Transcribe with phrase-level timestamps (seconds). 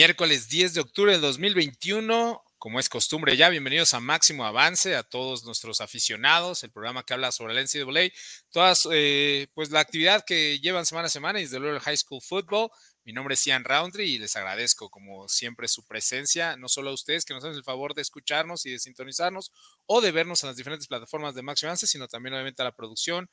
[0.00, 5.02] Miércoles 10 de octubre del 2021, como es costumbre ya, bienvenidos a Máximo Avance, a
[5.02, 8.10] todos nuestros aficionados, el programa que habla sobre la NCAA,
[8.48, 11.98] todas, eh, pues la actividad que llevan semana a semana y desde luego el High
[11.98, 12.70] School Football.
[13.04, 16.94] Mi nombre es Ian Roundtree y les agradezco como siempre su presencia, no solo a
[16.94, 19.52] ustedes que nos hacen el favor de escucharnos y de sintonizarnos
[19.84, 22.74] o de vernos en las diferentes plataformas de Máximo Avance, sino también obviamente a la
[22.74, 23.28] producción,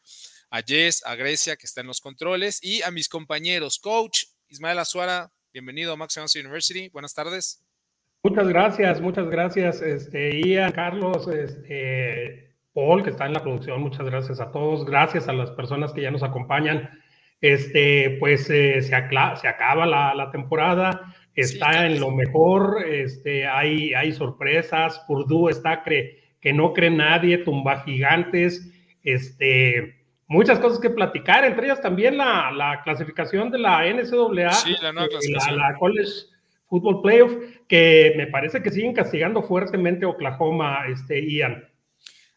[0.50, 4.80] a Jess, a Grecia que está en los controles y a mis compañeros, coach Ismael
[4.80, 6.88] Azuara, Bienvenido a Max University.
[6.90, 7.66] Buenas tardes.
[8.22, 13.82] Muchas gracias, muchas gracias, este, Ian, Carlos, este, Paul, que está en la producción.
[13.82, 14.86] Muchas gracias a todos.
[14.86, 16.92] Gracias a las personas que ya nos acompañan.
[17.42, 24.12] Este, pues eh, se, se, acaba la, temporada, está en lo mejor, este, hay, hay
[24.12, 25.00] sorpresas.
[25.08, 28.72] Purdue está que no cree nadie, tumba gigantes.
[29.02, 29.97] Este,
[30.28, 35.10] muchas cosas que platicar, entre ellas también la, clasificación de la NCAA, sí, la, nueva
[35.10, 35.58] clasificación.
[35.58, 36.12] La, College
[36.68, 37.32] Football Playoff,
[37.68, 41.68] que me parece que siguen castigando fuertemente Oklahoma, este, Ian.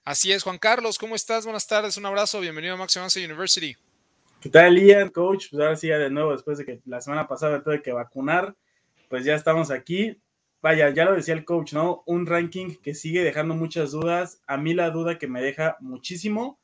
[0.05, 1.44] Así es, Juan Carlos, ¿cómo estás?
[1.44, 3.77] Buenas tardes, un abrazo, bienvenido a Maximum University.
[4.41, 5.48] ¿Qué tal, Ian, coach?
[5.50, 8.55] Pues ahora sí, ya de nuevo, después de que la semana pasada tuve que vacunar,
[9.08, 10.16] pues ya estamos aquí.
[10.62, 12.02] Vaya, ya lo decía el coach, ¿no?
[12.06, 14.42] Un ranking que sigue dejando muchas dudas.
[14.46, 16.59] A mí la duda que me deja muchísimo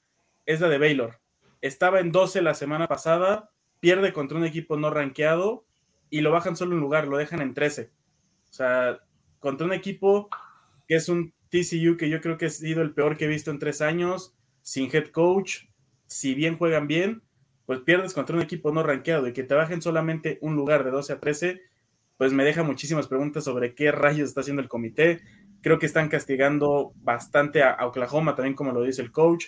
[0.47, 1.20] es la de Baylor.
[1.61, 5.66] Estaba en 12 la semana pasada, pierde contra un equipo no rankeado
[6.08, 7.91] y lo bajan solo un lugar, lo dejan en 13.
[8.50, 9.00] O sea,
[9.41, 10.28] contra un equipo
[10.86, 13.50] que es un TCU que yo creo que ha sido el peor que he visto
[13.50, 15.65] en tres años, sin head coach,
[16.06, 17.22] si bien juegan bien,
[17.66, 20.92] pues pierdes contra un equipo no rankeado y que te bajen solamente un lugar de
[20.92, 21.60] 12 a 13,
[22.16, 25.21] pues me deja muchísimas preguntas sobre qué rayos está haciendo el comité.
[25.62, 29.47] Creo que están castigando bastante a Oklahoma, también como lo dice el coach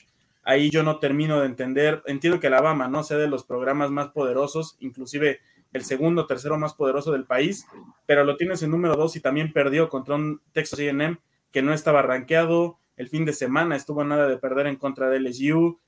[0.48, 4.08] ahí yo no termino de entender, entiendo que Alabama no sea de los programas más
[4.08, 5.40] poderosos, inclusive
[5.74, 7.66] el segundo, tercero más poderoso del país,
[8.06, 11.18] pero lo tienes en número dos y también perdió contra un Texas A&M
[11.52, 15.20] que no estaba rankeado, el fin de semana estuvo nada de perder en contra de
[15.20, 15.78] LSU,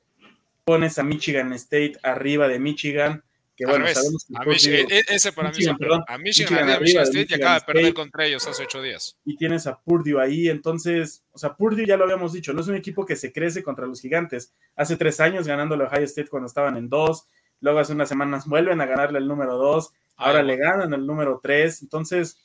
[0.66, 3.24] pones a Michigan State arriba de Michigan,
[3.60, 6.70] que bueno, sabemos que a Michigan, e, ese para Michigan, mí, perdón, a Michigan, Michigan
[6.70, 9.18] arriba State y acaba de perder contra ellos hace ocho días.
[9.22, 12.68] Y tienes a Purdue ahí, entonces, o sea, Purdue ya lo habíamos dicho, no es
[12.68, 14.54] un equipo que se crece contra los gigantes.
[14.76, 17.26] Hace tres años ganándole a Ohio State cuando estaban en dos,
[17.60, 21.38] luego hace unas semanas vuelven a ganarle el número dos, ahora le ganan el número
[21.42, 22.38] tres, entonces,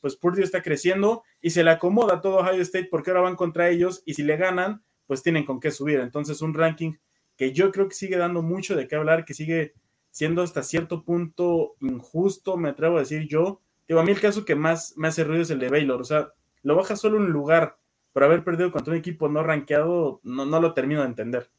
[0.00, 3.68] pues Purdue está creciendo y se le acomoda todo Ohio State porque ahora van contra
[3.68, 6.00] ellos y si le ganan, pues tienen con qué subir.
[6.00, 6.94] Entonces, un ranking
[7.36, 9.74] que yo creo que sigue dando mucho de qué hablar, que sigue
[10.12, 13.60] siendo hasta cierto punto injusto, me atrevo a decir yo.
[13.88, 16.04] Digo, a mí el caso que más me hace ruido es el de Baylor, o
[16.04, 17.78] sea, lo baja solo un lugar
[18.12, 21.50] por haber perdido contra un equipo no rankeado, no, no lo termino de entender.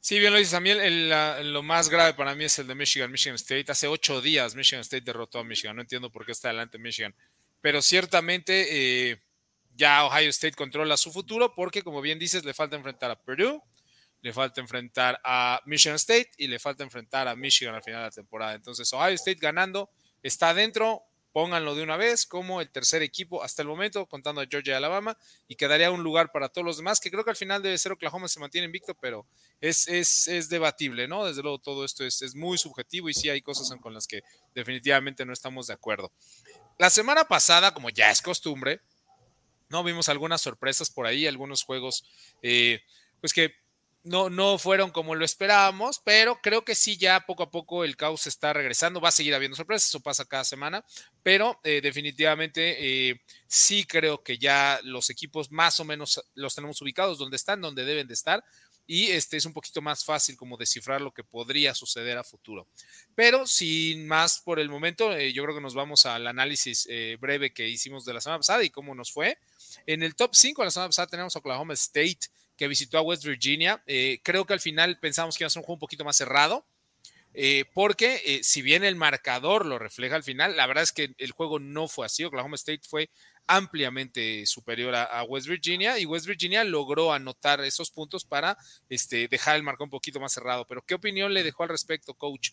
[0.00, 1.10] Sí, bien lo dices, también
[1.52, 3.72] lo más grave para mí es el de Michigan, Michigan State.
[3.72, 7.12] Hace ocho días Michigan State derrotó a Michigan, no entiendo por qué está adelante Michigan,
[7.60, 9.20] pero ciertamente eh,
[9.74, 13.60] ya Ohio State controla su futuro porque, como bien dices, le falta enfrentar a Purdue,
[14.26, 18.06] le falta enfrentar a Michigan State y le falta enfrentar a Michigan al final de
[18.06, 18.54] la temporada.
[18.54, 19.88] Entonces, Ohio State ganando,
[20.20, 24.46] está adentro, pónganlo de una vez como el tercer equipo hasta el momento, contando a
[24.50, 25.16] Georgia y Alabama,
[25.46, 27.92] y quedaría un lugar para todos los demás, que creo que al final debe ser
[27.92, 29.28] Oklahoma, se mantiene invicto, pero
[29.60, 31.24] es, es, debatible, ¿no?
[31.24, 34.22] Desde luego todo esto es, es, muy subjetivo y sí hay cosas con las que
[34.56, 36.10] definitivamente no estamos de acuerdo.
[36.80, 38.80] La semana pasada, como ya es costumbre,
[39.68, 39.84] ¿no?
[39.84, 42.04] Vimos algunas sorpresas por ahí, algunos juegos,
[42.42, 42.82] eh,
[43.20, 43.54] pues que
[44.06, 47.96] no, no fueron como lo esperábamos, pero creo que sí, ya poco a poco el
[47.96, 49.00] caos está regresando.
[49.00, 50.84] Va a seguir habiendo sorpresas, eso pasa cada semana,
[51.24, 52.76] pero eh, definitivamente
[53.10, 57.60] eh, sí creo que ya los equipos más o menos los tenemos ubicados donde están,
[57.60, 58.44] donde deben de estar.
[58.86, 62.68] Y este es un poquito más fácil como descifrar lo que podría suceder a futuro.
[63.16, 66.88] Pero sin más por el momento, eh, yo creo que nos vamos al análisis
[67.18, 69.36] breve que hicimos de la semana pasada y cómo nos fue.
[69.84, 73.24] En el top 5 de la semana pasada tenemos Oklahoma State, que visitó a West
[73.24, 73.82] Virginia.
[73.86, 76.16] Eh, creo que al final pensamos que iba a ser un juego un poquito más
[76.16, 76.66] cerrado,
[77.34, 81.14] eh, porque eh, si bien el marcador lo refleja al final, la verdad es que
[81.18, 82.24] el juego no fue así.
[82.24, 83.10] Oklahoma State fue
[83.46, 88.56] ampliamente superior a, West Virginia y West Virginia logró anotar esos puntos para
[88.88, 90.66] este, dejar el marcador un poquito más cerrado.
[90.66, 92.50] Pero, ¿qué opinión le dejó al respecto, coach?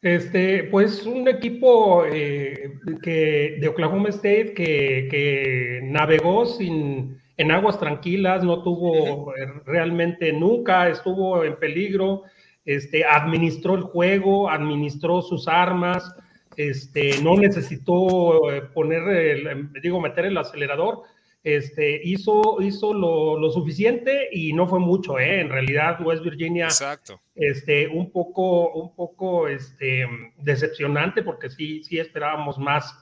[0.00, 8.62] Este, pues un equipo que, de Oklahoma State que navegó sin, en aguas tranquilas, no
[8.62, 12.22] tuvo eh, realmente nunca, estuvo en peligro,
[12.64, 16.14] este, administró el juego, administró sus armas,
[16.56, 21.02] este, no necesitó eh, poner, digo, meter el acelerador,
[21.42, 25.40] este, hizo, hizo lo, suficiente y no fue mucho, ¿eh?
[25.40, 27.20] En realidad, West Virginia, Exacto.
[27.34, 30.06] este, un poco, un poco, este,
[30.38, 32.98] decepcionante porque sí, sí esperábamos más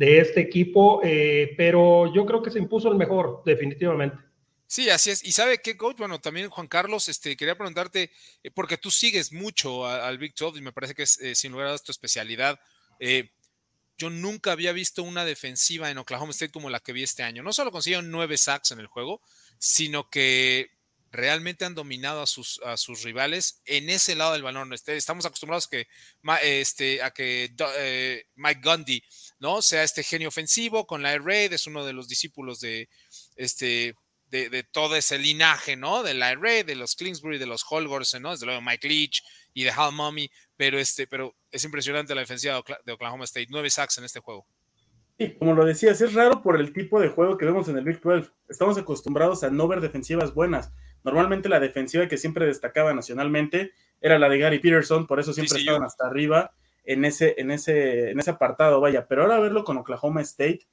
[0.00, 4.16] de este equipo, eh, pero yo creo que se impuso el mejor, definitivamente.
[4.66, 5.22] Sí, así es.
[5.22, 8.10] Y sabe qué, coach, bueno, también Juan Carlos, este, quería preguntarte,
[8.42, 11.52] eh, porque tú sigues mucho al Big 12 y me parece que es eh, sin
[11.52, 12.58] lugar a dudas tu especialidad.
[13.98, 17.42] yo nunca había visto una defensiva en Oklahoma State como la que vi este año.
[17.42, 19.20] No solo consiguieron nueve sacks en el juego,
[19.58, 20.70] sino que
[21.10, 24.72] realmente han dominado a sus, a sus rivales en ese lado del balón.
[24.72, 25.88] Este, estamos acostumbrados que,
[26.42, 29.02] este, a que eh, Mike Gundy
[29.38, 29.62] ¿no?
[29.62, 32.88] sea este genio ofensivo con la Raid, es uno de los discípulos de,
[33.36, 33.94] este,
[34.30, 36.02] de, todo ese linaje, ¿no?
[36.02, 38.30] De la Raid, de los Kingsbury, de los Holgorsen, ¿no?
[38.30, 39.22] Desde luego Mike Leach
[39.52, 43.48] y de Hal Mummy, pero, este, pero es impresionante la defensiva de Oklahoma State.
[43.50, 44.46] Nueve sacks en este juego.
[45.18, 47.84] Sí, como lo decías, es raro por el tipo de juego que vemos en el
[47.84, 48.30] Big 12.
[48.48, 50.72] Estamos acostumbrados a no ver defensivas buenas.
[51.04, 55.58] Normalmente la defensiva que siempre destacaba nacionalmente era la de Gary Peterson, por eso siempre
[55.58, 56.52] estaban hasta arriba
[56.84, 59.06] en ese, en, ese, en ese apartado, vaya.
[59.06, 60.66] Pero ahora verlo con Oklahoma State,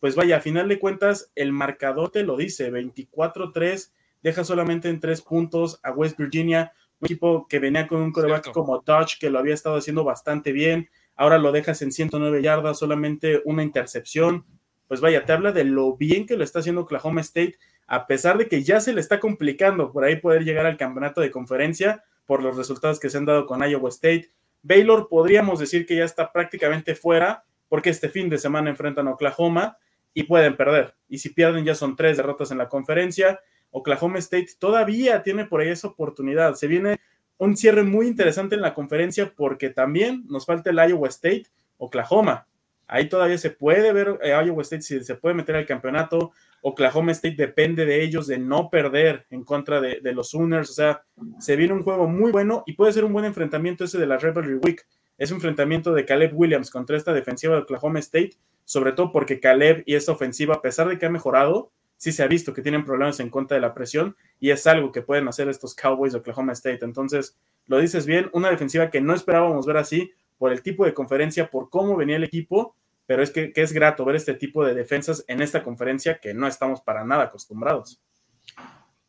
[0.00, 3.90] pues vaya, a final de cuentas, el marcador te lo dice, 24-3,
[4.22, 8.52] deja solamente en tres puntos a West Virginia, un equipo que venía con un coreback
[8.52, 12.78] como Dodge, que lo había estado haciendo bastante bien, ahora lo dejas en 109 yardas,
[12.78, 14.44] solamente una intercepción,
[14.88, 18.38] pues vaya, te habla de lo bien que lo está haciendo Oklahoma State, a pesar
[18.38, 22.04] de que ya se le está complicando por ahí poder llegar al campeonato de conferencia
[22.26, 24.30] por los resultados que se han dado con Iowa State.
[24.62, 29.12] Baylor podríamos decir que ya está prácticamente fuera porque este fin de semana enfrentan a
[29.12, 29.76] Oklahoma
[30.14, 30.94] y pueden perder.
[31.08, 33.40] Y si pierden ya son tres derrotas en la conferencia.
[33.70, 36.54] Oklahoma State todavía tiene por ahí esa oportunidad.
[36.54, 37.00] Se viene
[37.36, 41.46] un cierre muy interesante en la conferencia porque también nos falta el Iowa State,
[41.78, 42.46] Oklahoma.
[42.86, 46.32] Ahí todavía se puede ver eh, Iowa State si se puede meter al campeonato.
[46.62, 50.70] Oklahoma State depende de ellos de no perder en contra de, los Sooners.
[50.70, 51.04] O sea,
[51.38, 54.16] se viene un juego muy bueno y puede ser un buen enfrentamiento ese de la
[54.16, 54.86] Rivalry Week.
[55.18, 58.32] Es un enfrentamiento de Caleb Williams contra esta defensiva de Oklahoma State,
[58.64, 62.22] sobre todo porque Caleb y esta ofensiva, a pesar de que ha mejorado, sí se
[62.22, 65.28] ha visto que tienen problemas en contra de la presión y es algo que pueden
[65.28, 66.84] hacer estos Cowboys de Oklahoma State.
[66.84, 70.94] Entonces, lo dices bien, una defensiva que no esperábamos ver así por el tipo de
[70.94, 72.76] conferencia, por cómo venía el equipo
[73.06, 76.46] pero es que, es grato ver este tipo de defensas en esta conferencia que no
[76.46, 78.00] estamos para nada acostumbrados.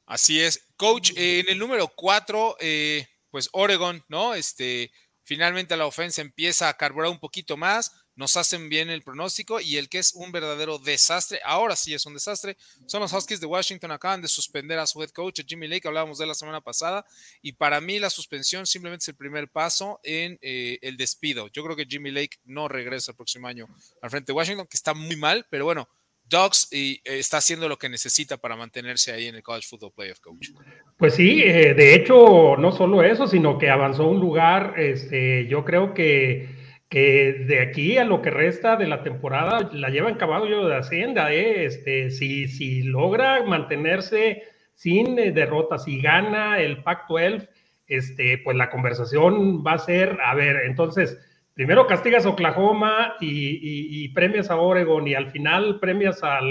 [0.06, 0.68] Así es.
[0.76, 4.36] Coach, eh, en el número cuatro, eh, pues Oregon, ¿no?
[4.36, 4.92] Este,
[5.24, 9.78] finalmente la ofensa empieza a carburar un poquito más nos hacen bien el pronóstico y
[9.78, 13.48] el que es un verdadero desastre, ahora sí es un desastre, son los Huskies de
[13.48, 17.06] Washington, acaban de suspender a su head coach, Jimmy Lake, hablábamos de la semana pasada,
[17.42, 21.48] y para mí la suspensión simplemente es el primer paso en eh, el despido.
[21.50, 23.68] Yo creo que Jimmy Lake no regresa el próximo año
[24.02, 25.88] al frente de Washington, que está muy mal, pero bueno,
[26.28, 29.94] Dogs y, eh, está haciendo lo que necesita para mantenerse ahí en el College Football
[29.96, 30.50] Playoff Coach.
[30.98, 35.64] Pues sí, eh, de hecho, no solo eso, sino que avanzó un lugar, este, yo
[35.64, 36.48] creo que
[36.90, 40.78] que de aquí a lo que resta de la temporada la lleva en caballo de
[40.78, 41.66] Hacienda, ¿eh?
[41.66, 44.44] este, si, si logra mantenerse
[44.76, 47.46] sin eh, derrotas y gana el Pacto Elf,
[47.88, 51.20] este, pues la conversación va a ser, a ver, entonces,
[51.54, 56.46] primero castigas a Oklahoma y, premias a Oregon y al final premias al,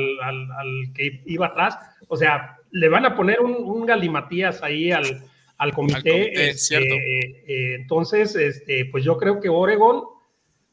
[0.94, 5.04] que iba atrás, o sea, le van a poner un, galimatías ahí al,
[5.58, 6.50] al comité.
[6.50, 10.13] Este, eh, entonces, este, pues yo creo que Oregon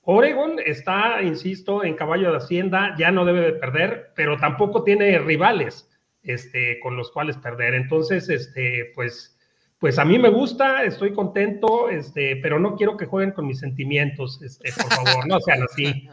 [0.04, 5.20] Oregon está, insisto, en caballo de Hacienda, ya no debe de perder, pero tampoco tiene
[5.20, 5.88] rivales
[6.24, 7.76] este, con los cuales perder.
[7.76, 9.38] Entonces, este, pues,
[9.78, 13.60] pues a mí me gusta, estoy contento, este, pero no quiero que jueguen con mis
[13.60, 16.08] sentimientos, este, por favor, no sean así.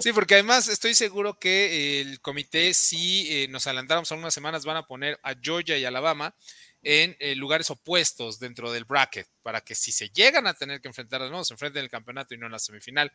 [0.00, 4.64] Sí, porque además estoy seguro que el comité, si eh, nos adelantáramos a unas semanas,
[4.64, 6.34] van a poner a Georgia y Alabama
[6.82, 10.88] en eh, lugares opuestos dentro del bracket, para que si se llegan a tener que
[10.88, 13.12] enfrentar de nuevo, se enfrenten en el campeonato y no en la semifinal.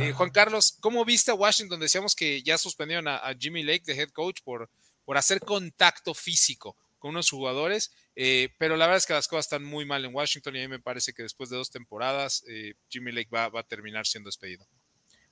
[0.00, 1.80] Eh, Juan Carlos, ¿cómo viste a Washington?
[1.80, 4.70] Decíamos que ya suspendieron a, Jimmy Lake de head coach por,
[5.04, 9.46] por hacer contacto físico con unos jugadores, eh, pero la verdad es que las cosas
[9.46, 12.44] están muy mal en Washington y a mí me parece que después de dos temporadas
[12.90, 14.66] Jimmy Lake va, va a terminar siendo despedido.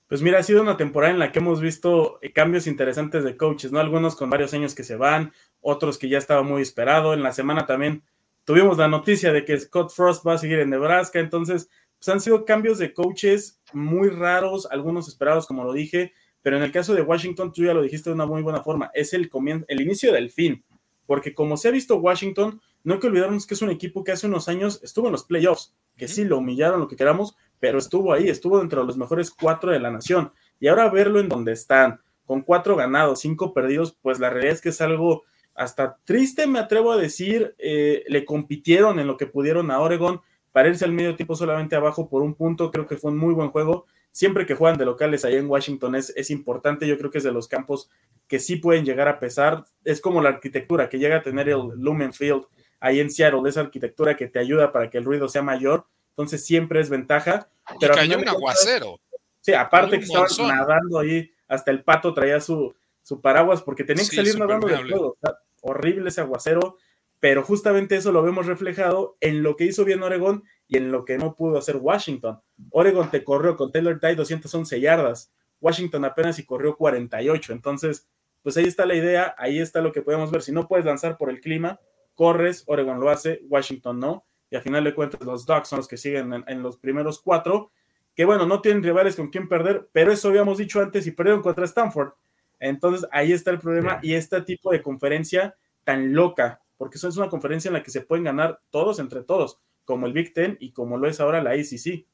[0.08, 3.72] Pues mira, ha sido una temporada en la que hemos visto cambios interesantes de coaches,
[3.72, 3.78] ¿no?
[3.78, 7.12] Algunos con varios años que se van, otros que ya estaba muy esperado.
[7.12, 8.02] En la semana también
[8.44, 12.20] tuvimos la noticia de que Scott Frost va a seguir en Nebraska, entonces pues han
[12.22, 16.94] sido cambios de coaches muy raros, algunos esperados, como lo dije, pero en el caso
[16.94, 19.30] de Washington, tú ya lo dijiste de una muy buena forma, es el,
[19.68, 20.64] el inicio del fin,
[21.04, 24.12] porque como se ha visto Washington, no hay que olvidarnos que es un equipo que
[24.12, 27.78] hace unos años estuvo en los playoffs, que sí lo humillaron, lo que queramos, pero
[27.78, 30.32] estuvo ahí, estuvo dentro de los mejores cuatro de la nación.
[30.60, 34.60] Y ahora verlo en donde están, con cuatro ganados, cinco perdidos, pues la realidad es
[34.60, 35.24] que es algo
[35.54, 40.20] hasta triste, me atrevo a decir, eh, le compitieron en lo que pudieron a Oregon
[40.52, 43.34] para irse al medio tiempo solamente abajo por un punto, creo que fue un muy
[43.34, 43.86] buen juego.
[44.10, 47.24] siempre que juegan de locales ahí en Washington es, es importante, yo creo que es
[47.24, 47.90] de los campos
[48.26, 51.60] que sí pueden llegar a pesar, es como la arquitectura que llega a tener el
[51.76, 52.44] Lumen Field
[52.80, 55.86] ahí en Seattle, esa arquitectura que te ayuda para que el ruido sea mayor,
[56.18, 57.48] entonces siempre es ventaja.
[57.78, 58.98] Pero cayó un aguacero.
[59.40, 64.02] Sí, aparte que estaban nadando ahí, hasta el pato traía su, su paraguas porque tenía
[64.02, 65.16] que salir nadando del juego.
[65.60, 66.76] horrible ese aguacero,
[67.20, 71.04] pero justamente eso lo vemos reflejado en lo que hizo bien Oregón y en lo
[71.04, 72.40] que no pudo hacer Washington.
[72.70, 78.08] Oregon te corrió con Taylor Ty 211 yardas, Washington apenas y corrió 48, entonces
[78.42, 80.42] pues ahí está la idea, ahí está lo que podemos ver.
[80.42, 81.78] Si no puedes lanzar por el clima,
[82.16, 85.88] corres, Oregon lo hace, Washington no, y al final de cuentas los Ducks son los
[85.88, 87.70] que siguen en los primeros cuatro
[88.18, 91.40] que bueno, no tienen rivales con quien perder, pero eso habíamos dicho antes y perdieron
[91.40, 92.14] contra Stanford.
[92.58, 97.16] Entonces ahí está el problema y este tipo de conferencia tan loca, porque eso es
[97.16, 100.56] una conferencia en la que se pueden ganar todos entre todos, como el Big Ten
[100.58, 102.06] y como lo es ahora la ACC.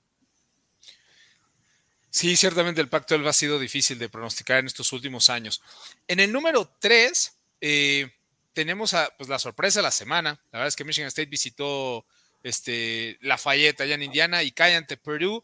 [2.10, 5.62] Sí, ciertamente el Pacto 12 ha sido difícil de pronosticar en estos últimos años.
[6.06, 8.12] En el número 3 eh,
[8.52, 10.38] tenemos a, pues, la sorpresa de la semana.
[10.52, 12.04] La verdad es que Michigan State visitó
[12.44, 15.42] este, Lafayette allá en Indiana y cae ante Purdue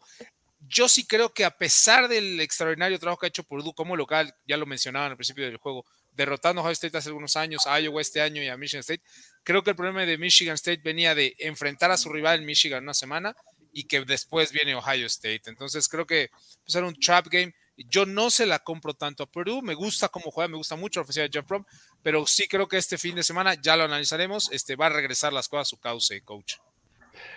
[0.67, 4.33] yo sí creo que a pesar del extraordinario trabajo que ha hecho Purdue como local,
[4.47, 7.79] ya lo mencionaban al principio del juego, derrotando a Ohio State hace algunos años, a
[7.79, 9.01] Iowa este año y a Michigan State,
[9.43, 12.83] creo que el problema de Michigan State venía de enfrentar a su rival en Michigan
[12.83, 13.35] una semana
[13.73, 15.43] y que después viene Ohio State.
[15.45, 16.29] Entonces creo que
[16.63, 17.55] pues, era un trap game.
[17.77, 20.99] Yo no se la compro tanto a Purdue, me gusta cómo juega, me gusta mucho
[20.99, 21.65] la ofensiva de Jeff Fromm,
[22.03, 25.33] pero sí creo que este fin de semana, ya lo analizaremos, este, va a regresar
[25.33, 26.57] las cosas a su cauce, coach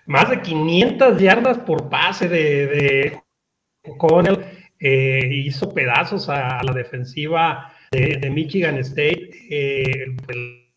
[0.06, 3.23] más de 500 yardas por pase de, de
[4.80, 9.30] eh, hizo pedazos a, la defensiva de, Michigan State.
[9.50, 10.06] Eh,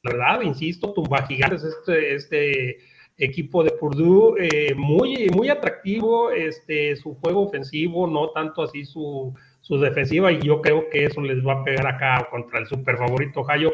[0.03, 2.77] la verdad, insisto, tumba gigantes este, este
[3.17, 9.33] equipo de Purdue, eh, muy, muy atractivo, este, su juego ofensivo, no tanto así su,
[9.61, 12.95] su defensiva, y yo creo que eso les va a pegar acá contra el super
[12.95, 13.73] favorito Ohio,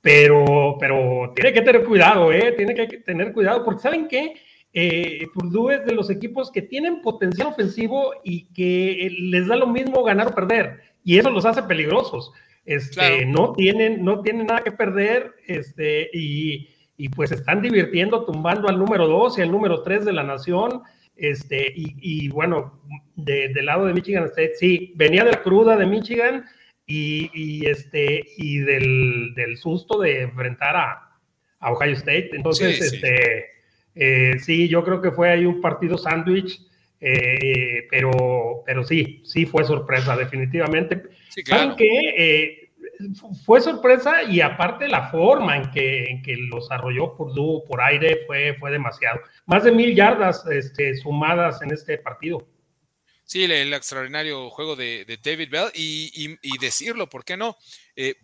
[0.00, 2.52] pero, pero tiene que tener cuidado, ¿eh?
[2.56, 4.34] tiene que tener cuidado, porque ¿saben qué?
[4.72, 9.56] Eh, Purdue es de los equipos que tienen potencial ofensivo y que eh, les da
[9.56, 12.32] lo mismo ganar o perder, y eso los hace peligrosos.
[12.64, 18.68] Este, no, tienen, no tienen nada que perder este, y, y pues están divirtiendo tumbando
[18.68, 20.82] al número 2 y al número 3 de la nación.
[21.16, 22.80] Este, y, y bueno,
[23.16, 26.44] del lado de Michigan State, sí, venía de la cruda de Michigan
[26.86, 31.18] y, y este, y del, del, susto de enfrentar a,
[31.58, 32.30] a Ohio State.
[32.32, 33.46] Entonces, este,
[33.94, 36.60] eh, sí, yo creo que fue ahí un partido sándwich,
[37.00, 41.02] eh, pero, pero sí, sí fue sorpresa, definitivamente.
[41.30, 41.74] Sí, claro.
[41.78, 42.70] Eh,
[43.46, 47.32] fue sorpresa y aparte la forma en que, en que los arrolló por,
[47.66, 49.20] por aire fue, fue demasiado.
[49.46, 52.46] Más de mil yardas este, sumadas en este partido.
[53.24, 57.56] Sí, el, extraordinario juego de, David Bell y, decirlo, ¿por qué no?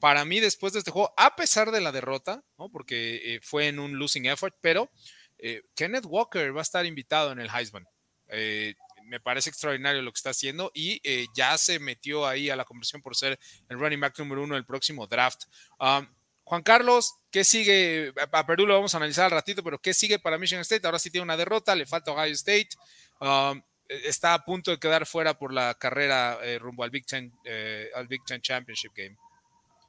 [0.00, 2.70] para mí, después de este juego, a pesar de la derrota, ¿no?
[2.70, 4.90] porque fue en un losing effort, pero
[5.38, 7.86] eh, Kenneth Walker va a estar invitado en el Heisman.
[8.28, 8.74] Eh,
[9.04, 12.64] me parece extraordinario lo que está haciendo y eh, ya se metió ahí a la
[12.64, 13.38] conversión por ser
[13.68, 15.44] el running back número uno del próximo draft.
[15.78, 16.06] Um,
[16.42, 18.12] Juan Carlos, ¿qué sigue?
[18.32, 20.86] A Perú lo vamos a analizar al ratito, pero ¿qué sigue para Michigan State?
[20.86, 22.68] Ahora sí tiene una derrota, le falta Ohio State.
[23.20, 27.32] Um, está a punto de quedar fuera por la carrera rumbo al Big Ten,
[27.94, 29.16] al Big Ten Championship Game.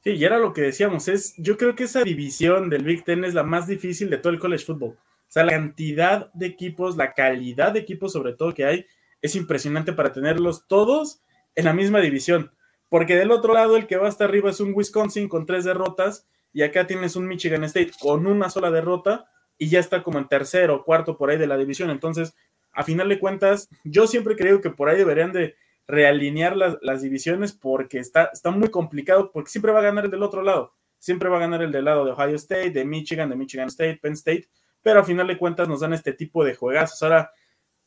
[0.02, 3.24] Sí, y era lo que decíamos, es, yo creo que esa división del Big Ten
[3.24, 4.96] es la más difícil de todo el college football.
[5.28, 8.86] O sea, la cantidad de equipos, la calidad de equipos sobre todo que hay,
[9.20, 11.22] es impresionante para tenerlos todos
[11.54, 12.52] en la misma división.
[12.88, 16.26] Porque del otro lado el que va hasta arriba es un Wisconsin con tres derrotas
[16.52, 19.26] y acá tienes un Michigan State con una sola derrota
[19.58, 21.90] y ya está como en tercero o cuarto por ahí de la división.
[21.90, 22.34] Entonces,
[22.72, 25.56] a final de cuentas, yo siempre creo que por ahí deberían de
[25.86, 30.10] realinear las, las divisiones porque está, está muy complicado, porque siempre va a ganar el
[30.10, 30.74] del otro lado.
[30.98, 33.98] Siempre va a ganar el del lado de Ohio State, de Michigan, de Michigan State,
[34.00, 34.48] Penn State,
[34.88, 37.02] pero a final de cuentas nos dan este tipo de juegazos.
[37.02, 37.30] Ahora,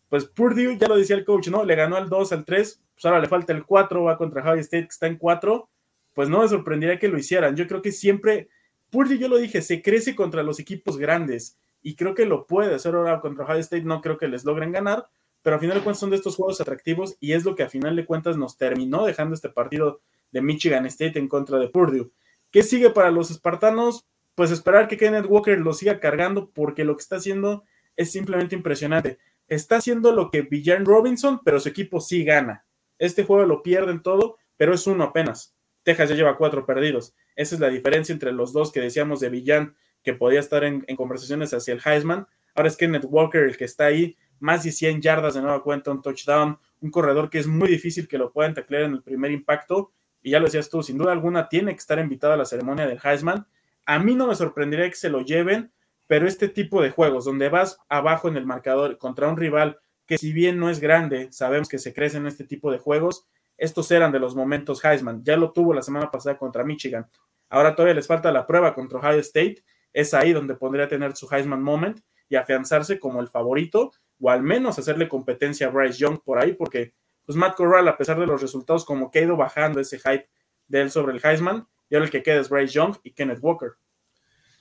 [0.07, 1.65] pues Purdue, ya lo decía el coach, ¿no?
[1.65, 4.61] Le ganó al 2, al 3, pues ahora le falta el 4, va contra Ohio
[4.61, 5.67] State, que está en 4,
[6.13, 7.55] pues no me sorprendería que lo hicieran.
[7.55, 8.49] Yo creo que siempre,
[8.91, 12.75] Purdue, yo lo dije, se crece contra los equipos grandes, y creo que lo puede
[12.75, 15.07] hacer ahora contra Ohio State, no creo que les logren ganar,
[15.41, 17.69] pero a final de cuentas son de estos juegos atractivos, y es lo que a
[17.69, 22.11] final de cuentas nos terminó dejando este partido de Michigan State en contra de Purdue.
[22.51, 24.05] ¿Qué sigue para los espartanos?
[24.35, 27.63] Pues esperar que Kenneth Walker lo siga cargando porque lo que está haciendo
[27.95, 29.19] es simplemente impresionante.
[29.47, 32.65] Está haciendo lo que Villan Robinson, pero su equipo sí gana.
[32.97, 35.55] Este juego lo pierden todo, pero es uno apenas.
[35.83, 37.15] Texas ya lleva cuatro perdidos.
[37.35, 40.81] Esa es la diferencia entre los dos que decíamos de Villan, que podía estar en,
[40.95, 42.27] conversaciones hacia el Heisman.
[42.55, 45.91] Ahora es Kenneth Walker el que está ahí más de 100 yardas de nueva cuenta,
[45.91, 49.31] un touchdown, un corredor que es muy difícil que lo puedan taclear en el primer
[49.31, 49.91] impacto.
[50.21, 52.87] Y ya lo decías tú, sin duda alguna tiene que estar invitado a la ceremonia
[52.87, 53.47] del Heisman.
[53.85, 55.71] A mí no me sorprendería que se lo lleven,
[56.07, 60.17] pero este tipo de juegos donde vas abajo en el marcador contra un rival que
[60.17, 63.91] si bien no es grande, sabemos que se crece en este tipo de juegos, estos
[63.91, 65.23] eran de los momentos Heisman.
[65.23, 67.07] Ya lo tuvo la semana pasada contra Michigan.
[67.49, 69.63] Ahora todavía les falta la prueba contra Ohio State.
[69.93, 74.43] Es ahí donde podría tener su Heisman moment y afianzarse como el favorito o al
[74.43, 76.93] menos hacerle competencia a Bryce Young por ahí, porque
[77.25, 80.29] pues Matt Corral, a pesar de los resultados, como que ha ido bajando ese hype
[80.67, 83.39] de él sobre el Heisman, y ahora el que queda es Bryce Young y Kenneth
[83.41, 83.73] Walker.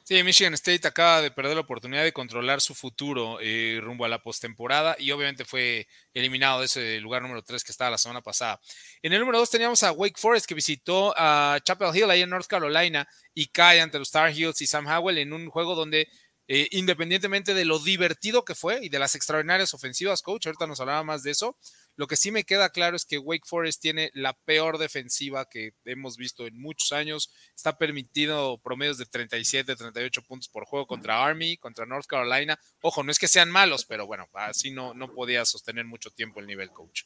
[0.03, 4.09] Sí, Michigan State acaba de perder la oportunidad de controlar su futuro eh, rumbo a
[4.09, 8.21] la postemporada y obviamente fue eliminado de ese lugar número 3 que estaba la semana
[8.21, 8.61] pasada.
[9.03, 12.31] En el número 2 teníamos a Wake Forest que visitó a Chapel Hill ahí en
[12.31, 16.09] North Carolina y cae ante los Star Heels y Sam Howell en un juego donde
[16.53, 20.81] eh, independientemente de lo divertido que fue y de las extraordinarias ofensivas, coach, ahorita nos
[20.81, 21.57] hablaba más de eso,
[22.01, 25.73] lo que sí me queda claro es que Wake Forest tiene la peor defensiva que
[25.85, 27.31] hemos visto en muchos años.
[27.55, 32.59] Está permitido promedios de 37, 38 puntos por juego contra Army, contra North Carolina.
[32.81, 36.41] Ojo, no es que sean malos, pero bueno, así no, no podía sostener mucho tiempo
[36.41, 37.03] el nivel, coach.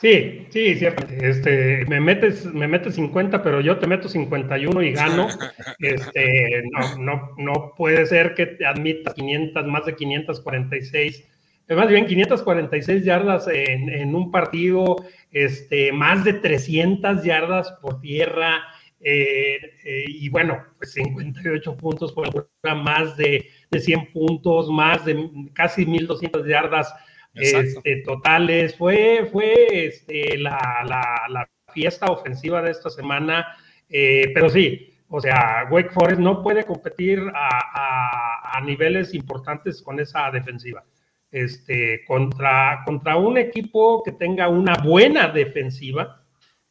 [0.00, 1.04] Sí, sí, cierto.
[1.20, 5.26] Este, me metes, me metes 50, pero yo te meto 51 y gano.
[5.80, 11.29] Este, no, no, no puede ser que te admitas 500, más de 546,
[11.76, 14.96] más bien 546 yardas en, en un partido,
[15.30, 18.62] este, más de 300 yardas por tierra.
[19.02, 25.30] Eh, eh, y bueno, pues 58 puntos por más de, de 100 puntos, más de
[25.54, 26.92] casi 1200 yardas
[27.34, 28.76] este, totales.
[28.76, 33.46] Fue, fue este, la, fiesta ofensiva de esta semana,
[33.88, 40.30] eh, pero sí, o sea, Wake Forest no puede competir a, niveles importantes con esa
[40.30, 40.84] defensiva.
[41.32, 46.24] Este, contra, contra un equipo que tenga una buena defensiva,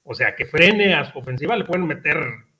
[0.04, 2.18] o sea, que frene a su ofensiva, le pueden meter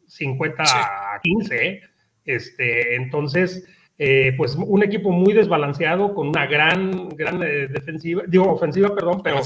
[0.08, 1.68] 50 a 15.
[1.68, 1.82] ¿eh?
[2.24, 8.50] Este, entonces, eh, pues un equipo muy desbalanceado con una gran, gran eh, defensiva, digo
[8.50, 9.42] ofensiva, perdón, pero,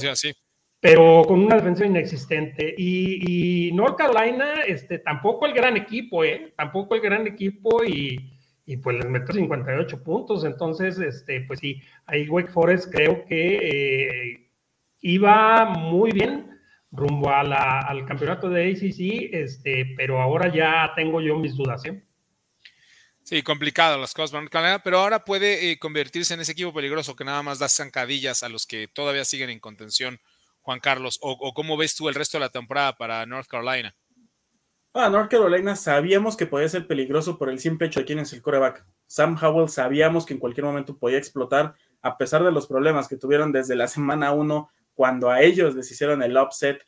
[0.79, 2.75] pero con una defensiva inexistente.
[2.77, 6.53] Y, North Carolina, este, tampoco el gran equipo, ¿eh?
[6.55, 8.32] Tampoco el gran equipo y,
[8.77, 10.45] pues les metió 58 puntos.
[10.45, 14.49] Entonces, este, pues sí, ahí Wake Forest creo que eh,
[15.01, 16.49] iba muy bien
[16.91, 22.03] rumbo al campeonato de ACC, este, pero ahora ya tengo yo mis dudas, ¿eh?
[23.23, 27.23] Sí, complicado las cosas para pero ahora puede eh, convertirse en ese equipo peligroso que
[27.23, 30.19] nada más da zancadillas a los que todavía siguen en contención,
[30.61, 31.19] Juan Carlos.
[31.21, 33.95] O, cómo ves tú el resto de la temporada para North Carolina?
[34.93, 38.31] Ah, North Carolina sabíamos que podía ser peligroso por el simple hecho de quién es
[38.33, 38.85] el coreback.
[39.07, 43.17] Sam Howell sabíamos que en cualquier momento podía explotar, a pesar de los problemas que
[43.17, 46.85] tuvieron desde la semana 1, cuando a ellos les hicieron el upset,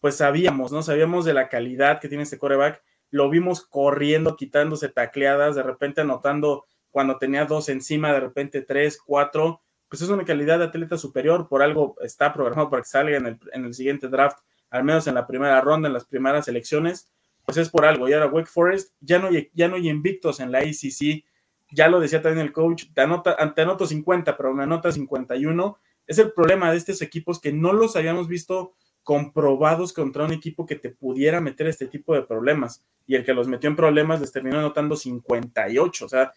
[0.00, 0.82] pues sabíamos, ¿no?
[0.82, 6.00] Sabíamos de la calidad que tiene este coreback lo vimos corriendo, quitándose tacleadas, de repente
[6.00, 10.98] anotando cuando tenía dos encima, de repente tres, cuatro, pues es una calidad de atleta
[10.98, 14.38] superior, por algo está programado para que salga en el, en el siguiente draft,
[14.70, 17.10] al menos en la primera ronda, en las primeras elecciones,
[17.46, 18.08] pues es por algo.
[18.08, 21.24] Y ahora Wake Forest, ya no, ya no hay invictos en la ACC,
[21.70, 25.78] ya lo decía también el coach, te, anota, te anoto 50, pero me anota 51.
[26.06, 30.66] Es el problema de estos equipos que no los habíamos visto comprobados contra un equipo
[30.66, 32.84] que te pudiera meter este tipo de problemas.
[33.06, 36.04] Y el que los metió en problemas les terminó anotando 58.
[36.04, 36.32] O sea,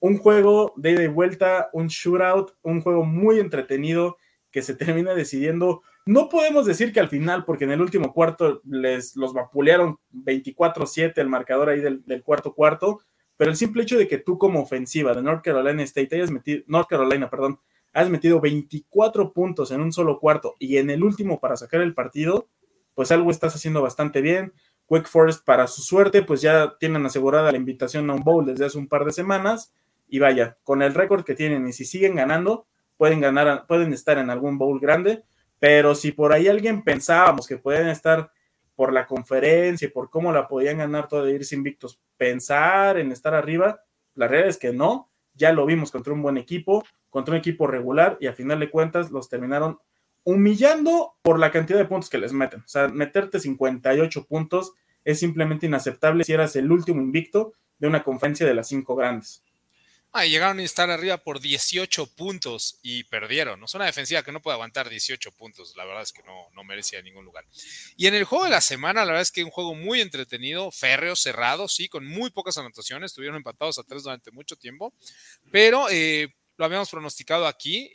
[0.00, 4.18] un juego de ida y vuelta, un shootout, un juego muy entretenido
[4.50, 5.82] que se termina decidiendo.
[6.06, 11.12] No podemos decir que al final, porque en el último cuarto les los vapulearon 24-7
[11.16, 13.00] el marcador ahí del, cuarto cuarto,
[13.36, 16.62] pero el simple hecho de que tú como ofensiva de North Carolina State hayas metido,
[16.66, 17.60] North Carolina, perdón,
[17.92, 21.94] has metido 24 puntos en un solo cuarto y en el último para sacar el
[21.94, 22.48] partido,
[22.94, 24.52] pues algo estás haciendo bastante bien.
[24.88, 28.66] Wake Forest, para su suerte, pues ya tienen asegurada la invitación a un bowl desde
[28.66, 29.72] hace un par de semanas.
[30.08, 34.18] Y vaya, con el récord que tienen y si siguen ganando, pueden ganar, pueden estar
[34.18, 35.22] en algún bowl grande.
[35.60, 38.32] Pero si por ahí alguien pensábamos que pueden estar
[38.74, 43.34] por la conferencia y por cómo la podían ganar de irse invictos, pensar en estar
[43.34, 43.84] arriba,
[44.16, 45.08] la realidad es que no.
[45.34, 48.70] Ya lo vimos contra un buen equipo contra un equipo regular y a final de
[48.70, 49.78] cuentas los terminaron
[50.24, 52.60] humillando por la cantidad de puntos que les meten.
[52.60, 54.72] O sea, meterte 58 puntos
[55.04, 59.42] es simplemente inaceptable si eras el último invicto de una conferencia de las cinco grandes.
[60.12, 63.60] Ah, llegaron a estar arriba por 18 puntos y perdieron.
[63.60, 63.66] ¿no?
[63.66, 65.74] Es una defensiva que no puede aguantar 18 puntos.
[65.76, 67.44] La verdad es que no, no merecía ningún lugar.
[67.96, 70.72] Y en el juego de la semana, la verdad es que un juego muy entretenido,
[70.72, 73.12] férreo, cerrado, sí, con muy pocas anotaciones.
[73.12, 74.92] Estuvieron empatados a tres durante mucho tiempo.
[75.52, 77.90] Pero eh, lo habíamos pronosticado aquí.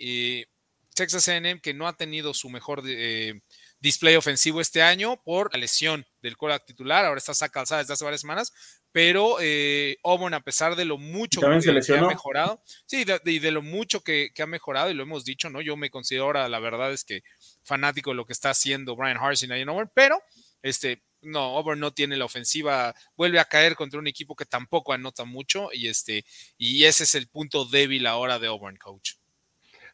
[0.96, 3.42] Texas AM, que no ha tenido su mejor eh,
[3.80, 7.06] display ofensivo este año por la lesión del coreback titular.
[7.06, 8.54] Ahora está saca alzada desde hace varias semanas,
[8.96, 13.62] pero eh, Auburn, a pesar de lo mucho que, ha mejorado, sí, y de, lo
[13.62, 15.60] mucho que, ha mejorado, y lo hemos dicho, ¿no?
[15.60, 17.22] Yo me considero ahora, la verdad es que
[17.62, 20.22] fanático de lo que está haciendo Brian Harsin ahí en Auburn, pero
[20.62, 24.94] este, no, Auburn no tiene la ofensiva, vuelve a caer contra un equipo que tampoco
[24.94, 26.24] anota mucho, y este,
[26.58, 29.16] y ese es el punto débil ahora de Auburn, coach.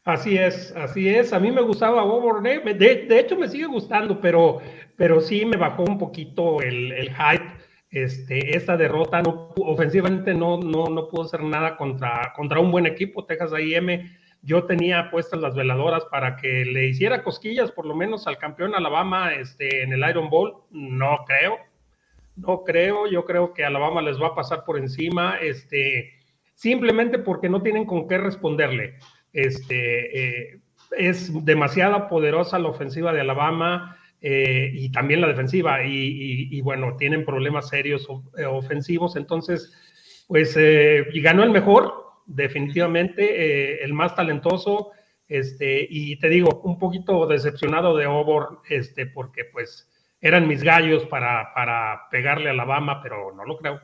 [0.04, 1.32] Así es, así es.
[1.34, 2.60] A mí me gustaba Auburn, ¿eh?
[2.60, 4.60] de, hecho me sigue gustando, pero,
[4.96, 7.61] pero sí me bajó un poquito el, hype.
[7.92, 12.86] Este, esta derrota no, ofensivamente no, no, no pudo hacer nada contra, contra un buen
[12.86, 14.10] equipo, Texas A&M.
[14.42, 18.74] Yo tenía puestas las veladoras para que le hiciera cosquillas, por lo menos al campeón
[18.74, 20.64] Alabama este, en el Iron Bowl.
[20.72, 21.58] No creo,
[22.38, 23.08] no creo.
[23.08, 26.14] Yo creo que Alabama les va a pasar por encima, este,
[26.56, 28.96] simplemente porque no tienen con qué responderle.
[29.34, 30.60] Este, eh,
[30.98, 35.84] es demasiado poderosa la ofensiva de Alabama eh, y también la defensiva.
[35.84, 38.08] Y, bueno, tienen problemas serios
[38.38, 39.16] eh, ofensivos.
[39.16, 39.74] Entonces,
[40.28, 41.94] pues, y ganó el mejor,
[42.26, 44.92] definitivamente, el más talentoso.
[45.28, 51.06] Este, y te digo, un poquito decepcionado de Auburn, este, porque pues eran mis gallos
[51.06, 53.82] para, para pegarle a Alabama, pero no lo creo.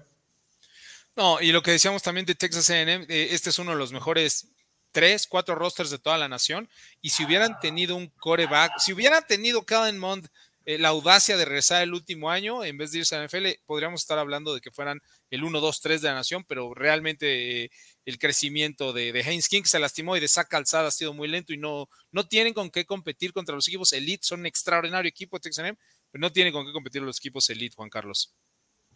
[1.16, 4.57] No, y lo que decíamos también de Texas AM, este es uno de los mejores
[4.92, 6.70] tres, cuatro rosters de toda la nación.
[7.02, 10.28] Y si hubieran tenido un coreback, si hubieran tenido Kellen Mond
[10.66, 13.48] eh, la audacia de regresar el último año, en vez de irse a la NFL,
[13.66, 17.64] podríamos estar hablando de que fueran el 1, 2, 3 de la nación, pero realmente
[17.64, 17.72] eh,
[18.04, 21.30] el crecimiento de, de Haynes King se lastimó y de Zach Calzada ha sido muy
[21.30, 24.26] lento y no, no tienen con qué competir contra los equipos elite.
[24.26, 25.74] Son un extraordinario equipo, Texas
[26.12, 28.36] pero no tienen con qué competir los equipos elite, Juan Carlos.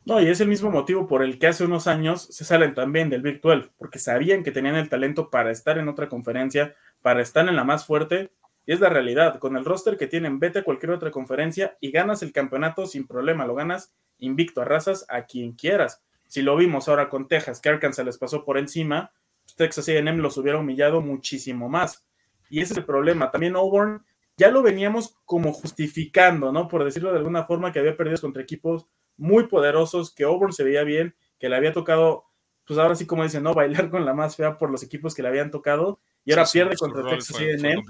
[0.03, 3.09] No, y es el mismo motivo por el que hace unos años se salen también
[3.09, 7.21] del Big 12, porque sabían que tenían el talento para estar en otra conferencia, para
[7.21, 8.31] estar en la más fuerte,
[8.65, 9.37] y es la realidad.
[9.37, 13.05] Con el roster que tienen, vete a cualquier otra conferencia y ganas el campeonato sin
[13.05, 16.01] problema, lo ganas invicto, arrasas a quien quieras.
[16.27, 19.11] Si lo vimos ahora con Texas, que Arkansas les pasó por encima,
[19.43, 22.05] pues Texas AM los hubiera humillado muchísimo más.
[22.49, 23.31] Y ese es el problema.
[23.31, 24.03] También Auburn
[24.37, 26.67] ya lo veníamos como justificando, ¿no?
[26.67, 28.87] Por decirlo de alguna forma, que había perdido contra equipos
[29.21, 32.25] muy poderosos, que Auburn se veía bien, que le había tocado,
[32.65, 33.53] pues ahora sí como dicen, ¿no?
[33.53, 36.75] Bailar con la más fea por los equipos que le habían tocado, y ahora pierde
[36.75, 37.83] contra Texas A&M.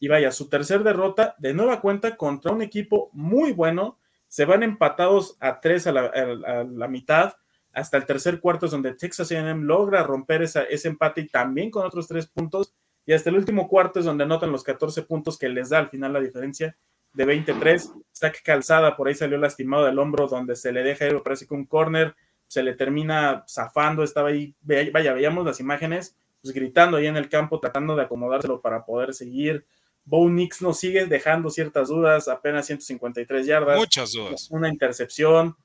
[0.00, 4.64] Y vaya, su tercer derrota de nueva cuenta contra un equipo muy bueno, se van
[4.64, 7.36] empatados a tres a la, mitad,
[7.72, 11.86] hasta el tercer cuarto es donde Texas A&M logra romper ese empate y también con
[11.86, 12.74] otros tres puntos,
[13.06, 15.88] y hasta el último cuarto es donde anotan los 14 puntos que les da al
[15.88, 16.76] final la diferencia
[17.14, 17.92] de 23.
[18.12, 21.64] Saque calzada, por ahí salió lastimado del hombro, donde se le deja parece que un
[21.64, 22.14] corner,
[22.46, 27.28] se le termina zafando, estaba ahí, vaya, veíamos las imágenes, pues gritando ahí en el
[27.28, 29.64] campo, tratando de acomodárselo para poder seguir.
[30.04, 33.78] Bo Nix nos sigue dejando ciertas dudas, apenas 153 yardas.
[33.78, 34.48] Muchas dudas.
[34.50, 35.56] Una intercepción,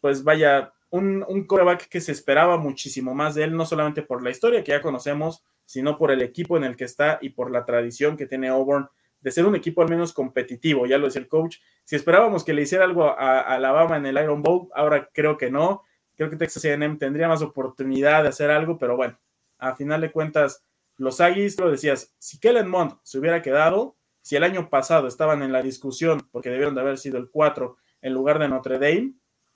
[0.00, 4.22] pues vaya, un, un coreback que se esperaba muchísimo más de él, no solamente por
[4.22, 7.50] la historia que ya conocemos, sino por el equipo en el que está y por
[7.50, 8.88] la tradición que tiene Auburn
[9.24, 11.56] de ser un equipo al menos competitivo, ya lo decía el coach.
[11.82, 15.50] Si esperábamos que le hiciera algo a, Alabama en el Iron Bowl, ahora creo que
[15.50, 15.82] no.
[16.14, 19.18] Creo que Texas A&M tendría más oportunidad de hacer algo, pero bueno,
[19.56, 20.62] a final de cuentas,
[20.98, 25.42] los Aggies, lo decías, si Kellen Mond se hubiera quedado, si el año pasado estaban
[25.42, 29.14] en la discusión, porque debieron de haber sido el 4 en lugar de Notre Dame,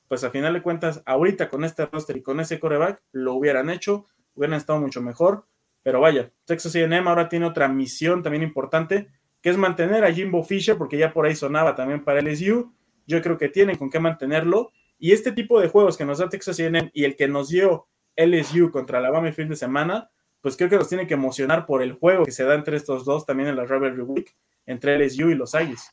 [0.08, 3.68] pues a final de cuentas, ahorita con este roster y con ese coreback, lo hubieran
[3.68, 5.44] hecho, hubieran estado mucho mejor.
[5.82, 9.08] Pero vaya, Texas AM ahora tiene otra misión también importante,
[9.40, 12.72] que es mantener a Jimbo Fisher, porque ya por ahí sonaba también para LSU.
[13.06, 14.72] Yo creo que tienen con qué mantenerlo.
[14.98, 17.86] Y este tipo de juegos que nos da Texas AM y el que nos dio
[18.16, 21.82] LSU contra Alabama el fin de semana, pues creo que nos tiene que emocionar por
[21.82, 25.30] el juego que se da entre estos dos también en la Rivalry Week, entre LSU
[25.30, 25.90] y los Aggies.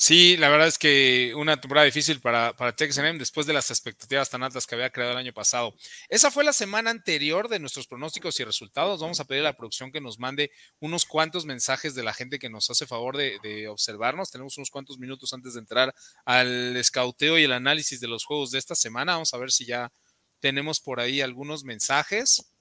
[0.00, 3.68] Sí, la verdad es que una temporada difícil para, para Texas A&M después de las
[3.72, 5.74] expectativas tan altas que había creado el año pasado.
[6.08, 9.00] Esa fue la semana anterior de nuestros pronósticos y resultados.
[9.00, 12.38] Vamos a pedir a la producción que nos mande unos cuantos mensajes de la gente
[12.38, 14.30] que nos hace favor de, observarnos.
[14.30, 15.92] Tenemos unos cuantos minutos antes de entrar
[16.24, 19.14] al escauteo y el análisis de los juegos de esta semana.
[19.14, 19.90] Vamos a ver si ya
[20.38, 22.52] tenemos por ahí algunos mensajes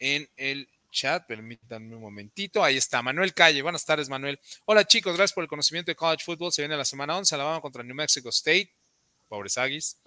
[0.00, 2.62] en el chat, permítanme un momentito.
[2.62, 3.60] Ahí está, Manuel Calle.
[3.60, 4.38] Buenas tardes, Manuel.
[4.64, 6.52] Hola, chicos, gracias por el conocimiento de college football.
[6.52, 8.72] Se viene la semana 11, Alabama contra New Mexico State.
[9.28, 9.98] Pobres Aggies.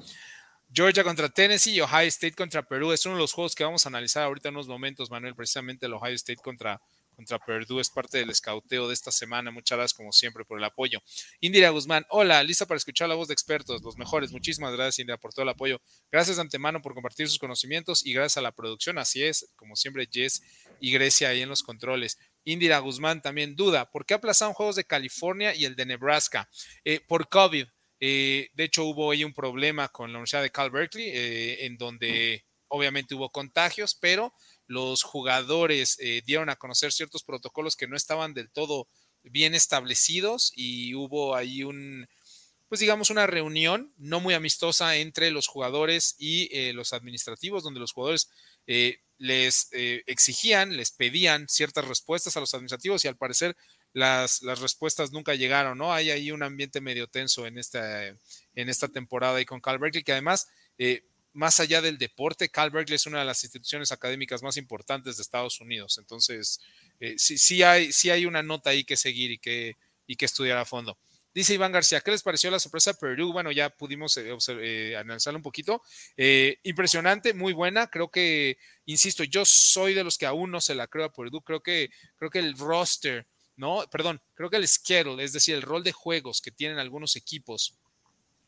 [0.71, 2.91] Georgia contra Tennessee y Ohio State contra Perú.
[2.91, 5.86] Es uno de los juegos que vamos a analizar ahorita en unos momentos, Manuel, precisamente
[5.86, 6.82] el Ohio State contra
[7.17, 9.50] contra Purdue es parte del escauteo de esta semana.
[9.50, 11.02] Muchas gracias, como siempre, por el apoyo.
[11.39, 14.32] Indira Guzmán, hola, lista para escuchar la voz de expertos, los mejores.
[14.32, 15.82] Muchísimas gracias, Indira, por todo el apoyo.
[16.12, 19.00] Gracias de antemano por compartir sus conocimientos y gracias a la producción.
[19.00, 20.43] Así es, como siempre, Jess
[20.80, 22.18] y Grecia ahí en los controles.
[22.44, 26.50] Indira Guzmán también duda, ¿por qué aplazaron juegos de California y el de Nebraska?
[26.86, 27.68] Eh, por COVID.
[28.00, 31.78] Eh, de hecho, hubo ahí un problema con la Universidad de Cal Berkeley, eh, en
[31.78, 34.34] donde obviamente hubo contagios, pero
[34.68, 38.90] los jugadores dieron a conocer ciertos protocolos que no estaban del todo
[39.24, 42.08] bien establecidos y hubo ahí un,
[42.68, 47.94] pues digamos, una reunión no muy amistosa entre los jugadores y los administrativos, donde los
[47.94, 48.30] jugadores
[48.68, 53.56] eh, les eh, exigían, les pedían ciertas respuestas a los administrativos y al parecer
[53.93, 55.93] las, las, respuestas nunca llegaron, ¿no?
[55.93, 60.03] Hay ahí un ambiente medio tenso en esta, en esta temporada y con Cal Berkeley,
[60.03, 60.47] que además,
[61.34, 65.23] más allá del deporte, Cal Berkeley es una de las instituciones académicas más importantes de
[65.23, 65.97] Estados Unidos.
[65.97, 66.60] Entonces,
[67.17, 70.58] sí, sí, hay, sí hay una nota ahí que seguir y que, y que estudiar
[70.58, 70.97] a fondo.
[71.38, 73.32] Dice Iván García, ¿qué les pareció la sorpresa de Perú?
[73.32, 74.95] Bueno, ya pudimos eh, eh,
[75.36, 75.84] un poquito.
[76.17, 77.91] Eh, impresionante, muy buena.
[77.91, 81.41] Creo que, insisto, yo soy de los que aún no se la creo a Perú.
[81.41, 83.86] Creo que, creo que el roster, ¿no?
[83.91, 87.76] Perdón, creo que el schedule, es decir, el rol de juegos que tienen algunos equipos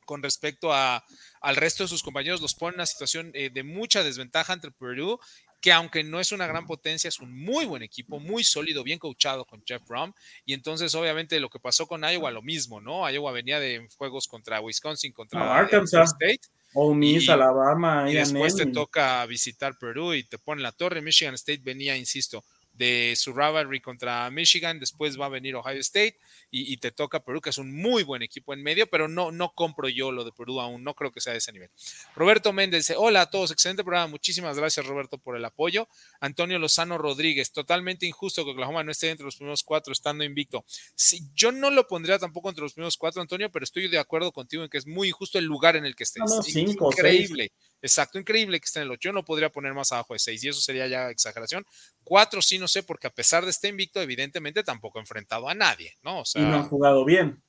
[0.06, 1.06] con respecto a,
[1.40, 5.20] al resto de sus compañeros, los pone en una situación de mucha desventaja entre Perú
[5.62, 9.00] que aunque no es una gran potencia, es un muy buen equipo, muy sólido, bien
[9.00, 10.14] coachado con Jeff Brom.
[10.46, 13.10] Y entonces, obviamente, lo que pasó con Iowa, lo mismo, ¿no?
[13.10, 16.14] Iowa venía de juegos contra Wisconsin, contra Arkansas.
[16.14, 16.48] State.
[16.74, 18.10] O Miss, Alabama.
[18.10, 21.02] Y después te toca visitar Perú y te pone la torre.
[21.02, 22.44] Michigan State venía, insisto,
[22.80, 26.18] de su rivalry contra Michigan, después va a venir Ohio State
[26.50, 29.54] y, te toca Perú, que es un muy buen equipo en medio, pero no, no
[29.54, 31.70] compro yo lo de Perú aún, no creo que sea de ese nivel.
[32.16, 35.90] Roberto Méndez dice, hola a todos, excelente programa, muchísimas gracias Roberto por el apoyo.
[36.22, 40.64] Antonio Lozano Rodríguez, totalmente injusto que Oklahoma no esté entre los primeros cuatro estando invicto.
[40.96, 44.32] Sí, yo no lo pondría tampoco entre los primeros cuatro, Antonio, pero estoy de acuerdo
[44.32, 46.24] contigo en que es muy injusto el lugar en el que estés.
[46.56, 47.52] increíble.
[47.82, 49.10] Exacto, increíble que esté en el 8.
[49.10, 51.66] Yo no podría poner más abajo de 6 y eso sería ya exageración.
[52.04, 55.54] 4 sí, no sé, porque a pesar de este invicto, evidentemente tampoco ha enfrentado a
[55.54, 56.22] nadie, ¿no?
[56.22, 57.42] O sea, y no han jugado bien.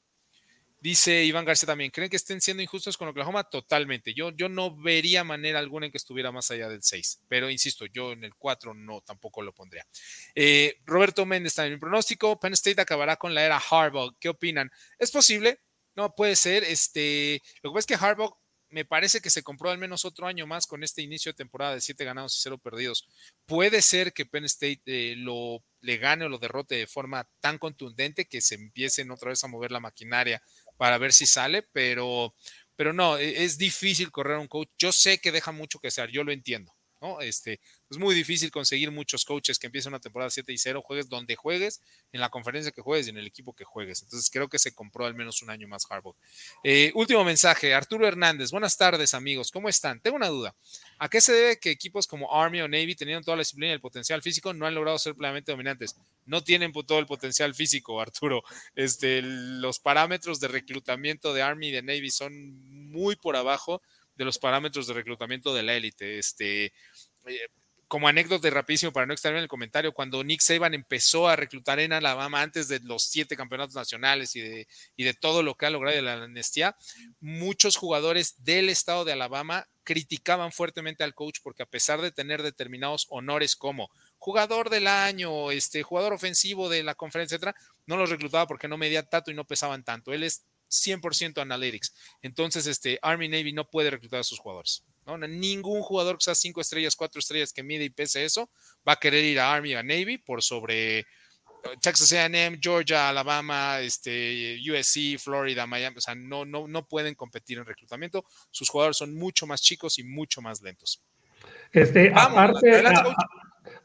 [0.83, 3.45] Dice Iván García también, ¿creen que estén siendo injustos con Oklahoma?
[3.45, 4.15] Totalmente.
[4.15, 7.85] Yo, yo no vería manera alguna en que estuviera más allá del 6, pero insisto,
[7.85, 9.87] yo en el 4 no, tampoco lo pondría.
[10.35, 14.17] Eh, Roberto Méndez también, mi pronóstico, Penn State acabará con la era Harbaugh.
[14.19, 14.71] ¿Qué opinan?
[14.99, 15.61] ¿Es posible?
[15.97, 16.65] No, puede ser.
[16.65, 18.39] Este, lo que pasa es que Harbaugh
[18.71, 21.75] me parece que se compró al menos otro año más con este inicio de temporada
[21.75, 23.07] de siete ganados y cero perdidos.
[23.47, 27.59] Puede ser que Penn State eh, lo le gane o lo derrote de forma tan
[27.59, 30.43] contundente que se empiecen otra vez a mover la maquinaria
[30.77, 32.35] para ver si sale, pero,
[32.77, 34.69] pero no, e, es difícil correr a un coach.
[34.79, 36.73] Yo sé que deja mucho que ser, yo lo entiendo.
[37.01, 37.21] ¿No?
[37.21, 37.61] Este,
[37.91, 41.37] es muy difícil conseguir muchos coaches que empiecen una temporada 7 y 0, juegues donde
[41.37, 41.81] juegues,
[42.13, 44.03] en la conferencia que juegues y en el equipo que juegues.
[44.03, 46.17] Entonces creo que se compró al menos un año más Harbaugh.
[46.63, 50.01] Eh, último mensaje, Arturo Hernández, buenas tardes amigos, ¿cómo están?
[50.01, 50.55] Tengo una duda.
[50.99, 53.75] ¿A qué se debe que equipos como Army o Navy, teniendo toda la disciplina y
[53.75, 55.97] el potencial físico, no han logrado ser plenamente dominantes?
[56.27, 58.43] No tienen todo el potencial físico, Arturo.
[58.75, 63.83] Este, los parámetros de reclutamiento de Army y de Navy son muy por abajo
[64.21, 66.19] de los parámetros de reclutamiento de la élite.
[66.19, 67.49] Este, eh,
[67.89, 71.37] como anécdota y rapidísimo para no extraer en el comentario, cuando Nick Saban empezó a
[71.37, 75.55] reclutar en Alabama antes de los siete campeonatos nacionales y de, y de todo lo
[75.55, 76.77] que ha logrado de la amnistía,
[77.19, 82.43] muchos jugadores del estado de Alabama criticaban fuertemente al coach porque a pesar de tener
[82.43, 87.57] determinados honores como jugador del año, este jugador ofensivo de la conferencia, etcétera,
[87.87, 90.13] no los reclutaba porque no medía tanto y no pesaban tanto.
[90.13, 91.95] Él es 100% analytics.
[92.23, 94.85] Entonces, este Army Navy no puede reclutar a sus jugadores.
[95.07, 95.19] ¿no?
[95.19, 98.51] Ningún jugador que sea cinco estrellas, cuatro estrellas que mide y pese eso
[98.87, 101.07] va a querer ir a Army o a Navy por sobre
[101.81, 107.59] Texas A&M, Georgia, Alabama, este, USC, Florida, Miami, o sea, no, no, no pueden competir
[107.59, 108.25] en reclutamiento.
[108.51, 111.03] Sus jugadores son mucho más chicos y mucho más lentos.
[111.73, 112.83] Este, aparte,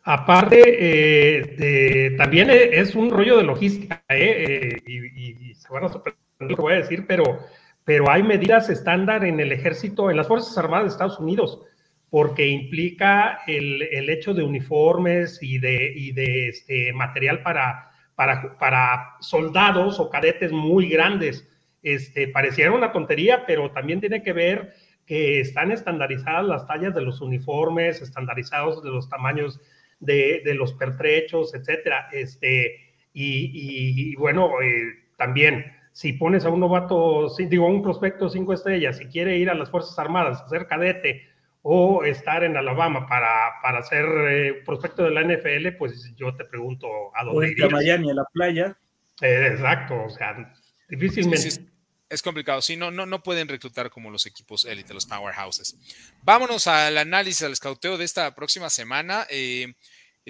[0.04, 5.90] aparte eh, también es un rollo de logística, eh, eh, y, y, se van a
[5.90, 7.40] sorprender lo que voy a decir, pero,
[7.84, 11.62] pero hay medidas estándar en el ejército, en las Fuerzas Armadas de Estados Unidos,
[12.10, 18.58] porque implica el, el hecho de uniformes y de, y de este, material para, para,
[18.58, 21.48] para, soldados o cadetes muy grandes.
[21.84, 24.74] Este, pareciera una tontería, pero también tiene que ver
[25.06, 29.62] que están estandarizadas las tallas de los uniformes, estandarizados de los tamaños
[30.00, 32.08] de, de los pertrechos, etcétera.
[32.12, 35.66] Este, y, y, bueno, eh, también
[35.96, 39.54] si pones a un novato, digo, a un prospecto cinco estrellas, si quiere ir a
[39.54, 41.26] las Fuerzas Armadas, a ser cadete
[41.62, 46.44] o estar en Alabama para, para ser eh, prospecto de la NFL, pues yo te
[46.44, 47.64] pregunto a dónde ir.
[47.64, 48.78] a Miami, a la playa.
[49.22, 50.54] Eh, exacto, o sea,
[50.90, 51.66] difícilmente.
[52.10, 55.78] es complicado, sí, no, no, no pueden reclutar como los equipos élite, los powerhouses.
[56.24, 59.26] Vámonos al análisis, al escauteo de esta próxima semana.
[59.30, 59.76] Eh,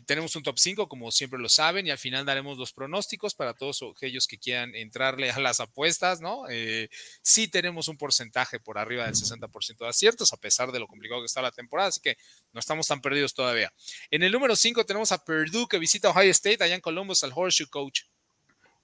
[0.01, 3.53] tenemos un top 5, como siempre lo saben, y al final daremos los pronósticos para
[3.53, 6.43] todos aquellos que quieran entrarle a las apuestas, ¿no?
[6.49, 6.89] Eh,
[7.21, 11.21] sí tenemos un porcentaje por arriba del 60% de aciertos, a pesar de lo complicado
[11.21, 12.17] que está la temporada, así que
[12.51, 13.71] no estamos tan perdidos todavía.
[14.12, 17.31] En el número 5 tenemos a Purdue que visita Ohio State, allá en Columbus, al
[17.34, 18.01] Horseshoe Coach.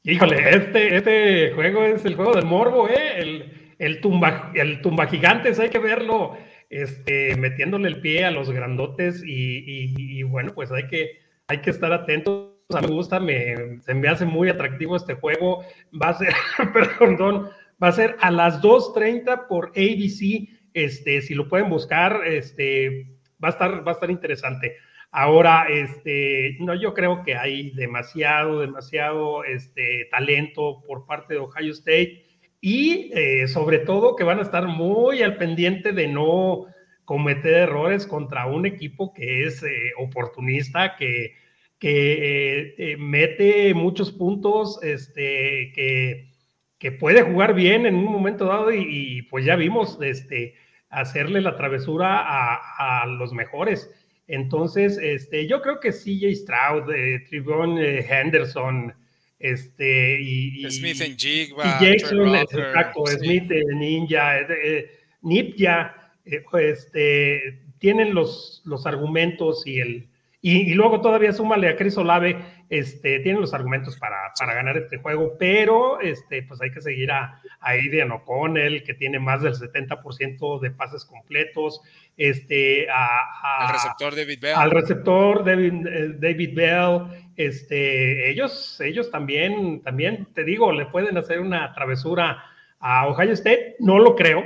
[0.04, 3.20] Híjole, este, este juego es el juego del morbo, ¿eh?
[3.20, 6.38] El, el, tumba, el tumba gigantes, hay que verlo
[6.72, 11.92] este, metiéndole el pie a los grandotes y, bueno, pues hay que, hay que estar
[11.92, 12.54] atentos.
[12.74, 15.66] A mí me gusta, me, se me hace muy atractivo este juego.
[16.02, 16.34] Va a ser,
[17.00, 17.50] perdón,
[17.84, 20.48] va a ser a las 2.30 por ABC.
[20.74, 24.78] Este, si lo pueden buscar, este, va a estar, va a estar interesante.
[25.12, 31.74] Ahora, este, no, yo creo que hay demasiado, demasiado este, talento por parte de Ohio
[31.74, 32.31] State
[32.62, 36.68] y eh, sobre todo que van a estar muy al pendiente de no
[37.06, 41.34] cometer errores contra un equipo que es eh, oportunista, que,
[41.80, 46.30] que eh, mete muchos puntos, este, que,
[46.78, 50.54] que, puede jugar bien en un momento dado y, pues ya vimos este,
[50.90, 53.90] hacerle la travesura a, los mejores.
[54.28, 56.84] Entonces, este, yo creo que CJ Stroud,
[57.28, 58.94] Trivon Henderson,
[59.42, 68.62] este, y, Smith en Jigba, y exacto, Smith, Ninja, eh, Nipja, eh, este, tienen los,
[68.66, 70.08] los argumentos y el,
[70.44, 72.36] y, luego todavía súmale a Chris Olave,
[72.70, 77.12] este, tiene los argumentos para, para, ganar este juego, pero este, pues hay que seguir
[77.12, 81.82] a, a Aidan O'Connell, que tiene más del 70% de pases completos,
[82.18, 84.56] este, a, al receptor David Bell.
[84.56, 91.18] Al receptor David, eh, David Bell, este, ellos, ellos también, también, te digo, le pueden
[91.18, 92.44] hacer una travesura
[92.80, 94.44] a Ohio State, no lo creo,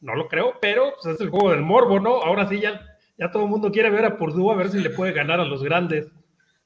[0.00, 2.22] no lo creo, pero pues, es el juego del morbo, ¿no?
[2.22, 4.90] Ahora sí ya ya todo el mundo quiere ver a Purdue a ver si le
[4.90, 6.06] puede ganar a los grandes.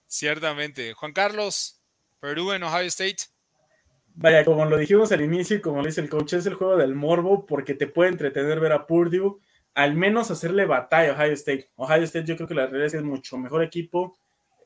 [0.06, 0.92] Ciertamente.
[0.94, 1.80] Juan Carlos,
[2.18, 3.24] Purdue en Ohio State.
[4.14, 6.76] Vaya, como lo dijimos al inicio y como lo dice el coach, es el juego
[6.76, 9.38] del morbo porque te puede entretener ver a Purdue,
[9.74, 11.70] al menos hacerle batalla a Ohio State.
[11.76, 14.18] Ohio State yo creo que la realidad es que es mucho mejor equipo.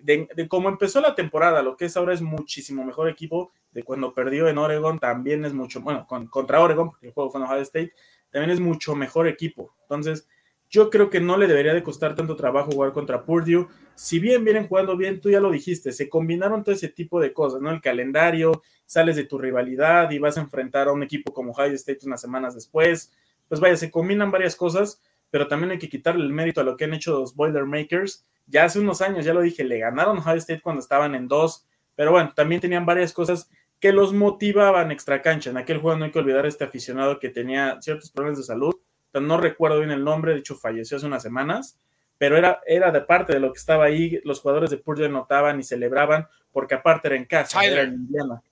[0.05, 3.53] De, cómo empezó la temporada, lo que es ahora es muchísimo mejor equipo.
[3.73, 7.40] De cuando perdió en Oregon también es mucho, bueno, contra Oregon, porque el juego fue
[7.40, 7.93] en Ohio State,
[8.31, 9.75] también es mucho mejor equipo.
[9.83, 10.29] Entonces,
[10.69, 13.67] yo creo que no le debería de costar tanto trabajo jugar contra Purdue.
[13.95, 17.33] Si bien vienen jugando bien, tú ya lo dijiste, se combinaron todo ese tipo de
[17.33, 17.71] cosas, ¿no?
[17.71, 21.73] El calendario, sales de tu rivalidad y vas a enfrentar a un equipo como Ohio
[21.73, 23.11] State unas semanas después.
[23.49, 25.01] Pues vaya, se combinan varias cosas,
[25.35, 28.25] pero también hay que quitarle el mérito a lo que han hecho los Boilermakers.
[28.47, 31.27] Ya hace unos años, ya lo dije, le ganaron a Ohio State cuando estaban en
[31.27, 31.66] dos,
[31.97, 35.51] pero bueno, también tenían varias cosas que los motivaban extra cancha.
[35.51, 38.44] En aquel juego no hay que olvidar a este aficionado que tenía ciertos problemas de
[38.44, 38.77] salud
[39.20, 41.79] no recuerdo bien el nombre, de hecho falleció hace unas semanas,
[42.18, 45.61] pero era, era de parte de lo que estaba ahí, los jugadores de Purdue notaban
[45.61, 47.79] y celebraban, porque aparte era en casa, Tyler.
[47.79, 48.42] era en Indiana.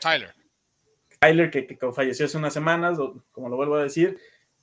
[0.00, 0.34] Tyler.
[1.18, 2.98] Tyler, que, falleció hace unas semanas,
[3.32, 4.18] como lo vuelvo a decir,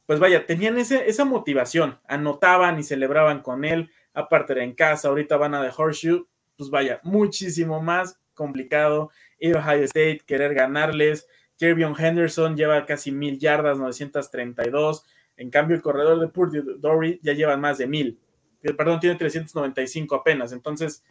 [0.06, 5.08] pues vaya, tenían ese, esa motivación, anotaban y celebraban con él, aparte era en casa,
[5.08, 6.26] ahorita van a The Horseshoe,
[6.58, 13.12] pues vaya, muchísimo más complicado ir a Ohio State, querer ganarles, Kervion Henderson lleva casi
[13.12, 15.06] mil yardas, 932.
[15.38, 18.20] En cambio, el corredor de Purdue, Dory, ya lleva más de mil.
[18.62, 20.52] Eh, perdón, tiene 395 apenas.
[20.52, 21.04] Entonces,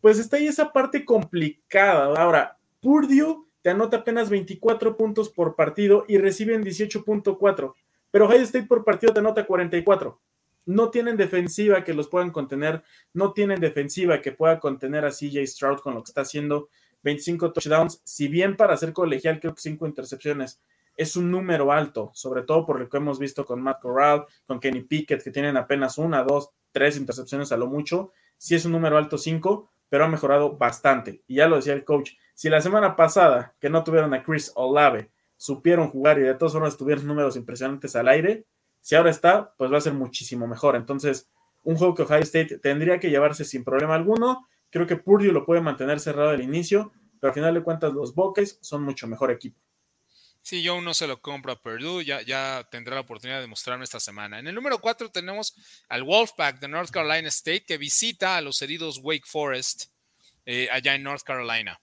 [0.00, 2.14] pues está ahí esa parte complicada.
[2.16, 7.74] Ahora, Purdue te anota apenas 24 puntos por partido y reciben 18.4.
[8.10, 10.20] Pero Ohio State por partido te anota 44.
[10.66, 15.46] No tienen defensiva que los puedan contener, no tienen defensiva que pueda contener a CJ
[15.46, 16.68] Stroud con lo que está haciendo.
[17.02, 20.60] 25 touchdowns, si bien para ser colegial creo que 5 intercepciones
[20.96, 24.60] es un número alto, sobre todo por lo que hemos visto con Matt Corral, con
[24.60, 28.72] Kenny Pickett, que tienen apenas una, dos, tres intercepciones a lo mucho, sí es un
[28.72, 31.22] número alto 5, pero ha mejorado bastante.
[31.26, 34.52] Y ya lo decía el coach, si la semana pasada que no tuvieron a Chris
[34.54, 35.10] Olave,
[35.40, 38.44] supieron jugar y de todas formas tuvieron números impresionantes al aire,
[38.82, 40.76] si ahora está, pues va a ser muchísimo mejor.
[40.76, 41.30] Entonces,
[41.62, 45.44] un juego que Ohio State tendría que llevarse sin problema alguno Creo que Purdue lo
[45.44, 49.30] puede mantener cerrado al inicio, pero al final de cuentas los Buckeyes son mucho mejor
[49.30, 49.60] equipo.
[50.42, 53.84] Sí, yo uno se lo compro a Purdue, ya, ya tendrá la oportunidad de mostrarme
[53.84, 54.38] esta semana.
[54.38, 55.54] En el número 4 tenemos
[55.88, 59.90] al Wolfpack de North Carolina State que visita a los heridos Wake Forest
[60.46, 61.78] eh, allá en North Carolina.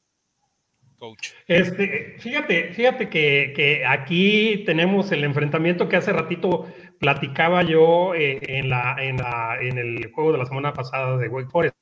[0.98, 1.30] Coach.
[1.48, 6.68] Este, fíjate, fíjate que, que, aquí tenemos el enfrentamiento que hace ratito
[7.00, 11.28] platicaba yo eh, en, la, en, la, en el juego de la semana pasada de
[11.28, 11.76] Wake Forest.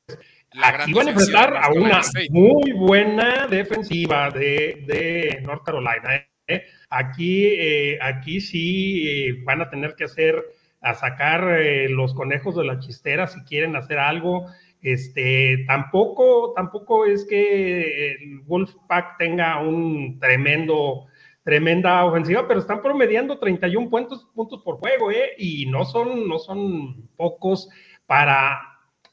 [0.62, 6.26] Aquí van a enfrentar a una muy buena defensiva de, North Carolina.
[6.48, 6.66] ¿eh?
[6.90, 10.44] Aquí, eh, aquí sí eh, van a tener que hacer,
[10.82, 11.60] a sacar
[11.90, 14.48] los conejos de la chistera si quieren hacer algo.
[14.86, 21.08] Este, tampoco, tampoco es que el Wolfpack tenga un tremendo,
[21.44, 25.32] tremenda ofensiva, pero están promediando 31 puntos, puntos por juego, ¿eh?
[25.40, 27.68] Y no son, no son pocos
[28.06, 28.62] para,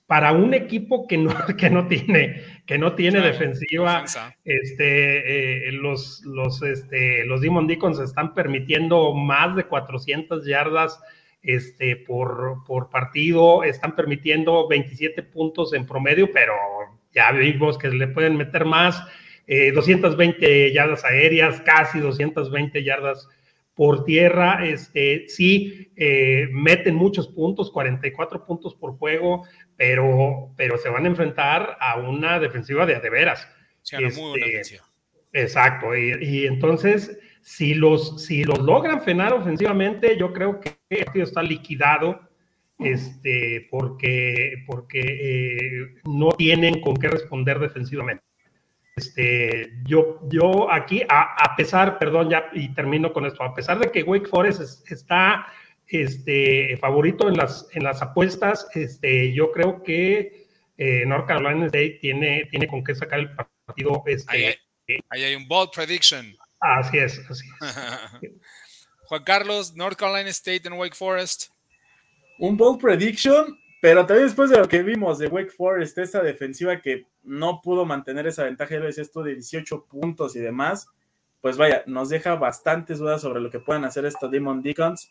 [0.07, 4.05] para un equipo que no, que no tiene, que no tiene defensiva.
[4.45, 11.01] Este, eh, los, los, este, los Demon Deacons están permitiendo más de 400 yardas
[11.43, 16.55] este, por, por partido, están permitiendo 27 puntos en promedio, pero
[17.13, 19.03] ya vimos que le pueden meter más,
[19.47, 23.29] 220 eh, yardas aéreas, casi 220 yardas
[23.75, 29.45] por tierra, este, sí, eh, meten muchos puntos, 44 puntos por juego,
[29.77, 33.49] pero, pero se van a enfrentar a una defensiva de, de veras.
[33.91, 34.81] Este,
[35.33, 41.05] exacto, y, y entonces si los, si los logran frenar ofensivamente, yo creo que el
[41.05, 42.21] partido está liquidado
[42.79, 48.25] este, porque, porque eh, no tienen con qué responder defensivamente.
[48.97, 53.91] Este, yo, yo aquí, a, pesar, perdón, ya y termino con esto, a pesar de
[53.91, 55.47] que Wake Forest está
[55.87, 61.99] este, favorito en las, en las apuestas, este, yo creo que eh, North Carolina State
[62.01, 64.03] tiene, tiene con qué sacar el partido.
[64.07, 64.59] Este,
[65.09, 66.37] ahí hay un bold prediction.
[66.63, 68.31] Así es, así es.
[69.09, 71.51] Juan Carlos, North Carolina State en Wake Forest.
[72.39, 76.81] Un bold prediction, pero también después de lo que vimos de Wake Forest, esa defensiva
[76.81, 80.87] que no pudo mantener esa ventaja, ya lo decía esto de 18 puntos y demás,
[81.41, 85.11] pues vaya, nos deja bastantes dudas sobre lo que puedan hacer estos Demon Deacons.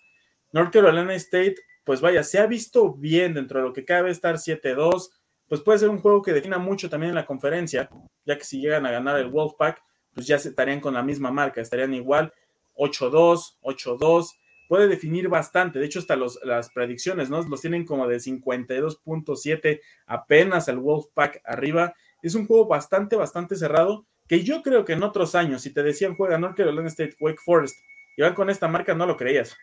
[0.53, 4.35] North Carolina State, pues vaya, se ha visto bien dentro de lo que cabe estar
[4.35, 5.09] 7-2,
[5.49, 7.89] pues puede ser un juego que defina mucho también en la conferencia,
[8.25, 9.83] ya que si llegan a ganar el Wolfpack,
[10.13, 12.33] pues ya estarían con la misma marca, estarían igual
[12.75, 14.27] 8-2, 8-2,
[14.67, 17.41] puede definir bastante, de hecho hasta los, las predicciones, ¿no?
[17.41, 24.05] Los tienen como de 52.7 apenas el Wolfpack arriba, es un juego bastante, bastante cerrado,
[24.27, 27.41] que yo creo que en otros años, si te decían juega North Carolina State, Wake
[27.43, 27.77] Forest,
[28.15, 29.57] y van con esta marca, no lo creías.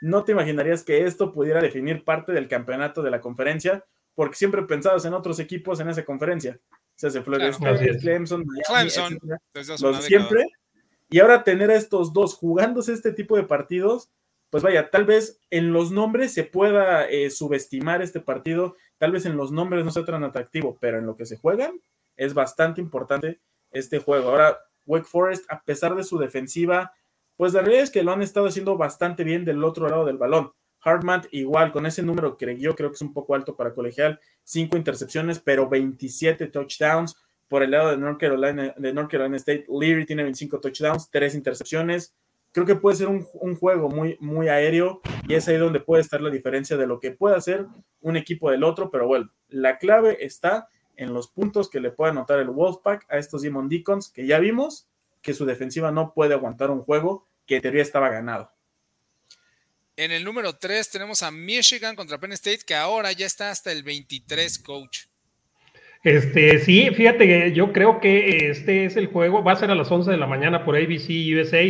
[0.00, 3.84] No te imaginarías que esto pudiera definir parte del campeonato de la conferencia,
[4.14, 6.58] porque siempre pensabas en otros equipos en esa conferencia
[6.94, 7.50] se hace Florida
[8.00, 8.46] Clemson,
[9.80, 10.46] los siempre.
[11.10, 14.10] Y ahora tener a estos dos jugándose este tipo de partidos,
[14.50, 19.26] pues vaya, tal vez en los nombres se pueda eh, subestimar este partido, tal vez
[19.26, 21.80] en los nombres no sea tan atractivo, pero en lo que se juegan
[22.16, 23.40] es bastante importante
[23.70, 24.30] este juego.
[24.30, 26.92] Ahora, Wake Forest, a pesar de su defensiva,
[27.36, 30.18] pues la realidad es que lo han estado haciendo bastante bien del otro lado del
[30.18, 30.52] balón.
[30.84, 34.20] Hartman igual, con ese número que yo creo que es un poco alto para colegial,
[34.42, 37.16] cinco intercepciones, pero 27 touchdowns.
[37.48, 41.34] Por el lado de North Carolina, de North Carolina State, Leary tiene 25 touchdowns, tres
[41.34, 42.14] intercepciones.
[42.52, 43.24] Creo que puede ser un,
[43.56, 47.10] juego muy, muy aéreo y es ahí donde puede estar la diferencia de lo que
[47.10, 47.66] puede hacer
[48.00, 52.12] un equipo del otro, pero bueno, la clave está en los puntos que le puede
[52.12, 54.88] anotar el Wolfpack a estos Demon Deacons, que ya vimos
[55.20, 58.53] que su defensiva no puede aguantar un juego que en teoría estaba ganado.
[59.96, 63.70] En el número 3 tenemos a Michigan contra Penn State, que ahora ya está hasta
[63.70, 65.04] el 23, coach.
[66.02, 69.76] Este, sí, fíjate que yo creo que este es el juego, va a ser a
[69.76, 71.62] las 11 de la mañana por ABC USA.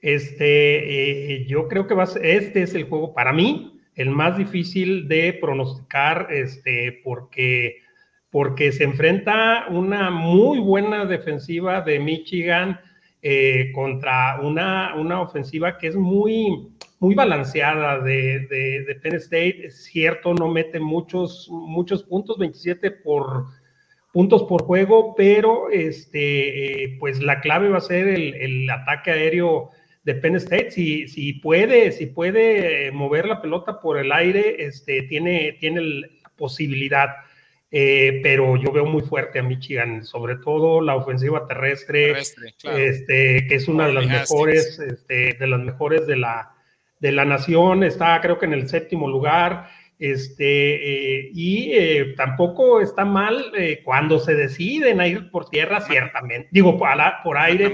[0.00, 4.08] Este, eh, yo creo que va a ser, este es el juego para mí, el
[4.08, 7.82] más difícil de pronosticar, este, porque,
[8.30, 12.80] porque se enfrenta una muy buena defensiva de Michigan
[13.20, 18.40] eh, contra una, una ofensiva que es muy, muy balanceada de,
[18.86, 19.66] de, Penn State.
[19.66, 23.46] Es cierto, no mete muchos, muchos puntos, 27 por,
[24.12, 29.70] puntos por juego, pero este, eh, pues la clave va a ser el, ataque aéreo
[30.04, 30.70] de Penn State.
[30.70, 36.08] Si, si, puede, si puede mover la pelota por el aire, este, tiene, tiene la
[36.36, 37.08] posibilidad.
[37.72, 43.54] Eh, pero yo veo muy fuerte a Michigan, sobre todo la ofensiva terrestre, este, que
[43.54, 46.55] es una de las mejores, este, de las mejores de la,
[47.06, 52.80] de la nación, está creo que en el séptimo lugar, este, eh, y eh, tampoco
[52.80, 56.88] está mal eh, cuando se deciden a ir por tierra, ciertamente, digo, por,
[57.22, 57.72] por aire,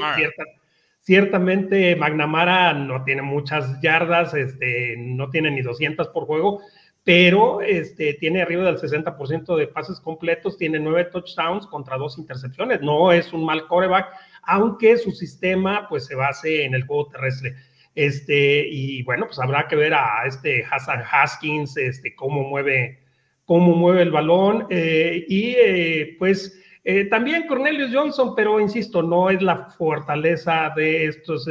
[1.00, 6.60] ciertamente McNamara no tiene muchas yardas, este, no tiene ni 200 por juego,
[7.02, 12.82] pero este, tiene arriba del 60% de pases completos, tiene nueve touchdowns contra dos intercepciones,
[12.82, 14.08] no es un mal coreback,
[14.42, 17.56] aunque su sistema pues se base en el juego terrestre.
[17.95, 23.01] Este, y bueno, pues habrá que ver a este Hassan Haskins, este, cómo mueve,
[23.45, 24.66] cómo mueve el balón.
[24.70, 31.07] Eh, y eh, pues eh, también Cornelius Johnson, pero insisto, no es la fortaleza de
[31.07, 31.47] estos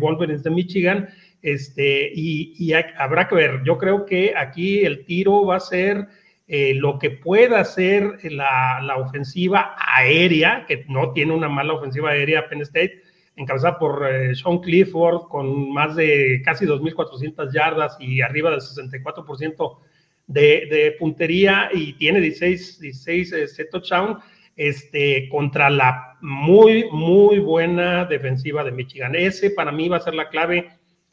[0.00, 1.08] Wolverines de Michigan.
[1.42, 6.08] Este, y, habrá que ver, yo creo que aquí el tiro va a ser
[6.48, 12.10] eh, lo que pueda hacer la, la, ofensiva aérea, que no tiene una mala ofensiva
[12.10, 13.02] aérea Penn State,
[13.36, 19.78] encabezada por eh, Sean Clifford con más de casi 2.400 yardas y arriba del 64%
[20.26, 24.18] de, de, puntería y tiene 16, 16 eh, touchdown
[24.56, 29.14] este, contra la muy, muy buena defensiva de Michigan.
[29.14, 30.70] Ese para mí va a ser la clave.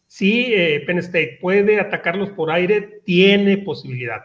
[0.08, 4.22] Si eh, Penn State puede atacarlos por aire, tiene posibilidad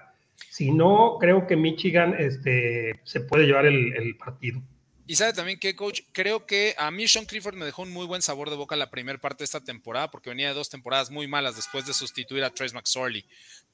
[0.59, 4.61] si no, creo que Michigan este, se puede llevar el, partido.
[5.09, 8.05] Y sabe también que, coach, creo que a mí Sean Clifford me dejó un muy
[8.05, 11.11] buen sabor de boca la primera parte de esta temporada, porque venía de dos temporadas
[11.11, 13.25] muy malas después de sustituir a Trace McSorley.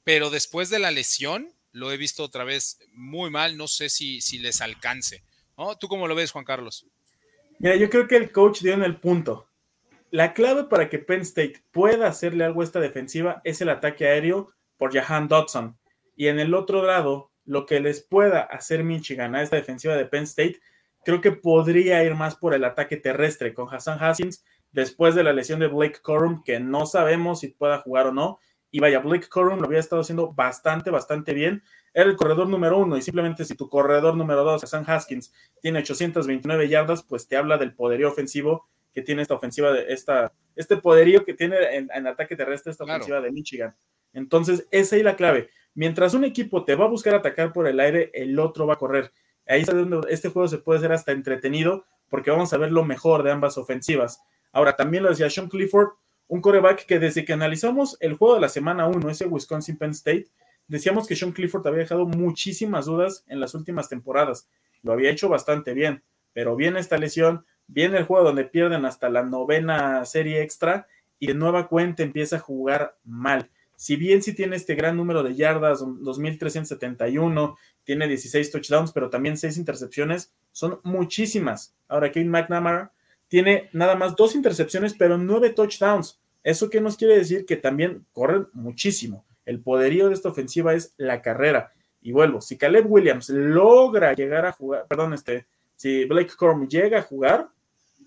[0.05, 3.57] Pero después de la lesión, lo he visto otra vez muy mal.
[3.57, 5.23] No sé si, si les alcance.
[5.57, 5.77] ¿no?
[5.77, 6.87] ¿Tú cómo lo ves, Juan Carlos?
[7.59, 9.49] Mira, yo creo que el coach dio en el punto.
[10.11, 14.07] La clave para que Penn State pueda hacerle algo a esta defensiva es el ataque
[14.07, 15.77] aéreo por Jahan Dodson.
[16.15, 20.05] Y en el otro lado, lo que les pueda hacer Michigan a esta defensiva de
[20.05, 20.61] Penn State,
[21.05, 25.31] creo que podría ir más por el ataque terrestre con Hassan Haskins después de la
[25.31, 28.39] lesión de Blake Corum, que no sabemos si pueda jugar o no.
[28.71, 31.63] Y vaya, Blake Corum lo había estado haciendo bastante, bastante bien.
[31.93, 35.31] Era el corredor número uno y simplemente si tu corredor número dos, Hassan Haskins,
[35.61, 40.33] tiene 829 yardas, pues te habla del poderío ofensivo que tiene esta ofensiva de esta,
[40.55, 43.75] este poderío que tiene en, ataque terrestre esta ofensiva de Michigan.
[44.11, 45.49] Entonces, esa es la clave.
[45.75, 48.77] Mientras un equipo te va a buscar atacar por el aire, el otro va a
[48.77, 49.11] correr.
[49.47, 52.83] Ahí es donde este juego se puede hacer hasta entretenido porque vamos a ver lo
[52.83, 54.21] mejor de ambas ofensivas.
[54.51, 55.89] Ahora, también lo decía Sean Clifford,
[56.27, 59.91] un coreback que desde que analizamos el juego de la semana 1, ese Wisconsin Penn
[59.91, 60.27] State,
[60.67, 64.47] decíamos que Sean Clifford había dejado muchísimas dudas en las últimas temporadas.
[64.81, 69.09] Lo había hecho bastante bien, pero viene esta lesión, viene el juego donde pierden hasta
[69.09, 70.87] la novena serie extra
[71.19, 75.23] y de nueva cuenta empieza a jugar mal si bien sí tiene este gran número
[75.23, 77.55] de yardas, 2.371,
[77.85, 81.73] tiene 16 touchdowns, pero también 6 intercepciones, son muchísimas.
[81.87, 82.91] Ahora, Kate McNamara
[83.27, 86.19] tiene nada más dos intercepciones, pero 9 touchdowns.
[86.43, 87.45] ¿Eso qué nos quiere decir?
[87.45, 89.25] Que también corren muchísimo.
[89.45, 91.71] El poderío de esta ofensiva es la carrera.
[92.01, 96.99] Y vuelvo, si Caleb Williams logra llegar a jugar, perdón, este, si Blake Corm llega
[96.99, 97.49] a jugar,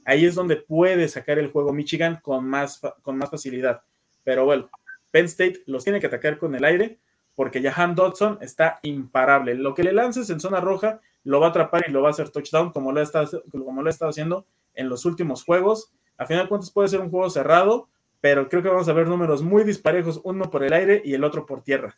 [0.05, 3.83] ahí es donde puede sacar el juego Michigan con más, con más facilidad.
[4.23, 4.71] Pero bueno,
[5.11, 6.99] Penn State los tiene que atacar con el aire
[7.39, 9.55] porque Jahan Dodson está imparable.
[9.55, 12.11] Lo que le lances en zona roja lo va a atrapar y lo va a
[12.11, 15.93] hacer touchdown como lo ha estado, como lo ha haciendo en los últimos juegos.
[16.17, 17.89] A final de cuentas puede ser un juego cerrado,
[18.21, 21.23] pero creo que vamos a ver números muy disparejos, uno por el aire y el
[21.23, 21.97] otro por tierra.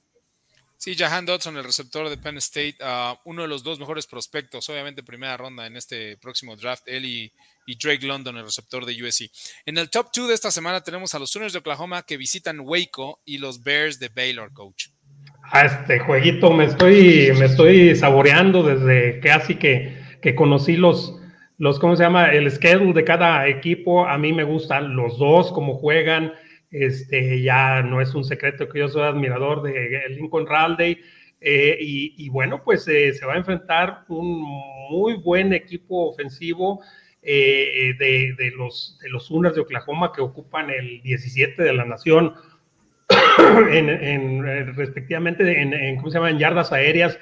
[0.77, 4.69] Sí, Jahan Dodson, el receptor de Penn State, uh, uno de los dos mejores prospectos,
[4.69, 7.33] obviamente primera ronda en este próximo draft, él y,
[7.83, 9.31] Drake London, el receptor de USC.
[9.65, 12.61] En el top 2 de esta semana tenemos a los Sooners de Oklahoma que visitan
[12.61, 14.89] Waco y los Bears de Baylor, coach.
[15.53, 21.21] A este jueguito me estoy, me estoy saboreando desde casi que, que conocí los,
[21.59, 22.33] los, ¿cómo se llama?
[22.33, 24.07] El schedule de cada equipo.
[24.07, 26.33] A mí me gustan los dos, cómo juegan
[26.71, 30.99] este, ya no es un secreto que yo soy admirador de Lincoln Raleigh.
[31.43, 34.43] Eh, y, bueno, pues eh, se va a enfrentar un
[34.91, 36.83] muy buen equipo ofensivo
[37.23, 42.35] eh, de, los, de los Sooners de Oklahoma que ocupan el 17 de la nación,
[43.73, 46.31] en, respectivamente en, ¿cómo se llama?
[46.31, 47.19] en yardas aéreas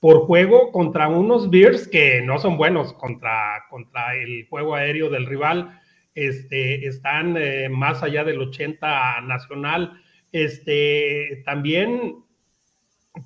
[0.00, 5.26] por juego contra unos Bears que no son buenos contra, contra el juego aéreo del
[5.26, 5.78] rival
[6.14, 10.00] este, están eh, más allá del 80 nacional.
[10.30, 12.16] Este, también,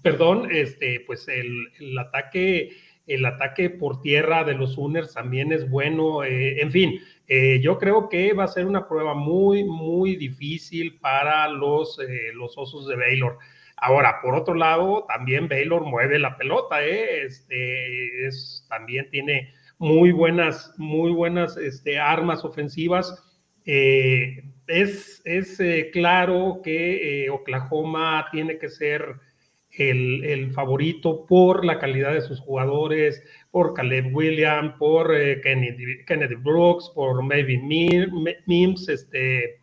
[0.03, 2.76] perdón, este, pues el, ataque,
[3.07, 6.24] el ataque por tierra de los Sooners también es bueno.
[6.24, 10.99] Eh, en fin, eh, yo creo que va a ser una prueba muy, muy difícil
[10.99, 11.99] para los,
[12.35, 13.39] los Osos de Baylor.
[13.77, 20.72] Ahora, por otro lado, también Baylor mueve la pelota, este, es, también tiene muy buenas,
[20.79, 23.22] muy buenas este, armas ofensivas.
[23.66, 29.16] Eh, es, es eh, claro que eh, Oklahoma tiene que ser
[29.79, 35.09] el, favorito por la calidad de sus jugadores, por Caleb Williams, por
[35.43, 37.59] Kennedy, Kennedy, Brooks, por Maybe
[38.47, 39.61] Mims, este,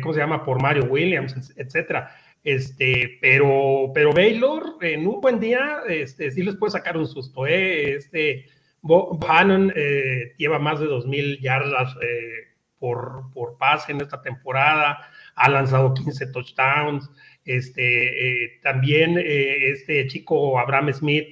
[0.00, 0.44] ¿cómo se llama?
[0.44, 2.10] Por Mario Williams, etcétera.
[2.46, 7.44] Este, pero, pero Baylor en un buen día, este, sí les puede sacar un susto,
[7.44, 8.46] Este,
[8.82, 14.96] Bannon eh, lleva más de 2.000 yardas eh, por, por pase en esta temporada,
[15.34, 17.10] ha lanzado 15 touchdowns.
[17.46, 21.28] Este, eh, también este chico Abraham Smith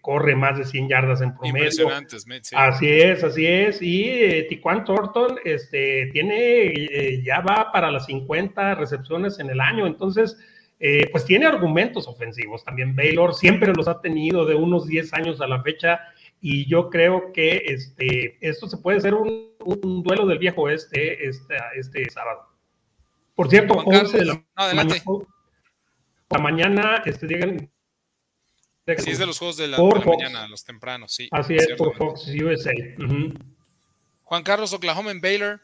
[0.00, 1.90] corre más de 100 yardas en promedio.
[2.54, 3.78] Así es, así es.
[3.82, 9.86] Y Tiquan Thornton este, tiene, ya va para las 50 recepciones en el año.
[9.86, 10.36] Entonces,
[10.80, 12.94] eh, pues tiene argumentos ofensivos también.
[12.94, 16.00] Baylor siempre los ha tenido de unos 10 años a la fecha
[16.40, 19.48] y yo creo que este, esto se puede ser un,
[20.02, 22.46] duelo del viejo oeste este, este sábado.
[23.34, 24.94] Por cierto, 11 de la, mañana,
[26.30, 27.70] la mañana, este, digan,
[28.96, 31.28] Sí, es de los juegos de la, mañana, los tempranos, sí.
[31.30, 32.72] Así es, por Fox USA.
[34.22, 35.60] Juan Carlos, Oklahoma en Baylor.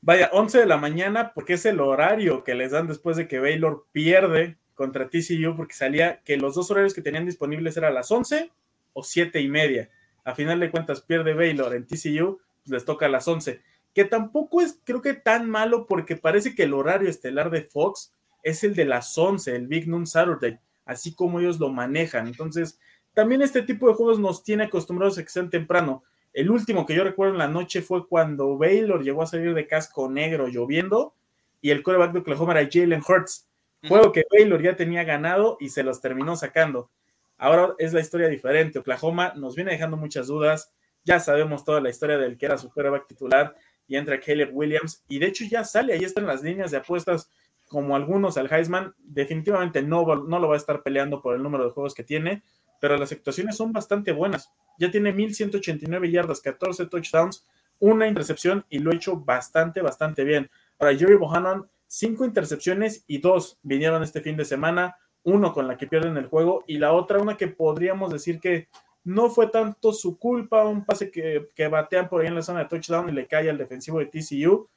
[0.00, 3.40] Vaya, 11 de la mañana, porque es el horario que les dan después de que
[3.40, 8.10] Baylor pierde contra TCU, porque salía que los dos horarios que tenían disponibles eran las
[8.10, 8.50] 11
[8.94, 9.90] o 7 y media.
[10.24, 13.60] A final de cuentas, pierde Baylor en TCU, pues les toca a las 11.
[13.94, 18.12] Que tampoco es, creo que tan malo, porque parece que el horario estelar de Fox
[18.44, 22.28] es el de las 11, el Big Noon Saturday, así como ellos lo manejan.
[22.28, 22.78] Entonces,
[23.14, 26.04] también este tipo de juegos nos tiene acostumbrados a que sean temprano.
[26.32, 29.66] El último que yo recuerdo en la noche fue cuando Baylor llegó a salir de
[29.66, 31.14] casco negro lloviendo
[31.60, 33.48] y el coreback de Oklahoma era Jalen Hurts.
[33.86, 36.90] Juego que Baylor ya tenía ganado y se los terminó sacando.
[37.36, 38.78] Ahora es la historia diferente.
[38.78, 40.72] Oklahoma nos viene dejando muchas dudas.
[41.04, 43.54] Ya sabemos toda la historia del que era su coreback titular
[43.86, 45.04] y entra Caleb Williams.
[45.08, 47.30] Y de hecho ya sale, ahí están las líneas de apuestas
[47.74, 48.94] como algunos al Heisman.
[49.00, 52.44] Definitivamente no, no lo va a estar peleando por el número de juegos que tiene,
[52.80, 54.52] pero las actuaciones son bastante buenas.
[54.78, 57.44] Ya tiene 1189 yardas, 14 touchdowns,
[57.80, 60.48] una intercepción y lo ha hecho bastante, bastante bien.
[60.78, 65.76] Ahora, Jerry Bohannon, cinco intercepciones y dos vinieron este fin de semana, uno con la
[65.76, 68.68] que pierden el juego y la otra, una que podríamos decir que
[69.02, 72.60] no fue tanto su culpa, un pase que, que batean por ahí en la zona
[72.60, 74.68] de touchdown y le cae al defensivo de TCU.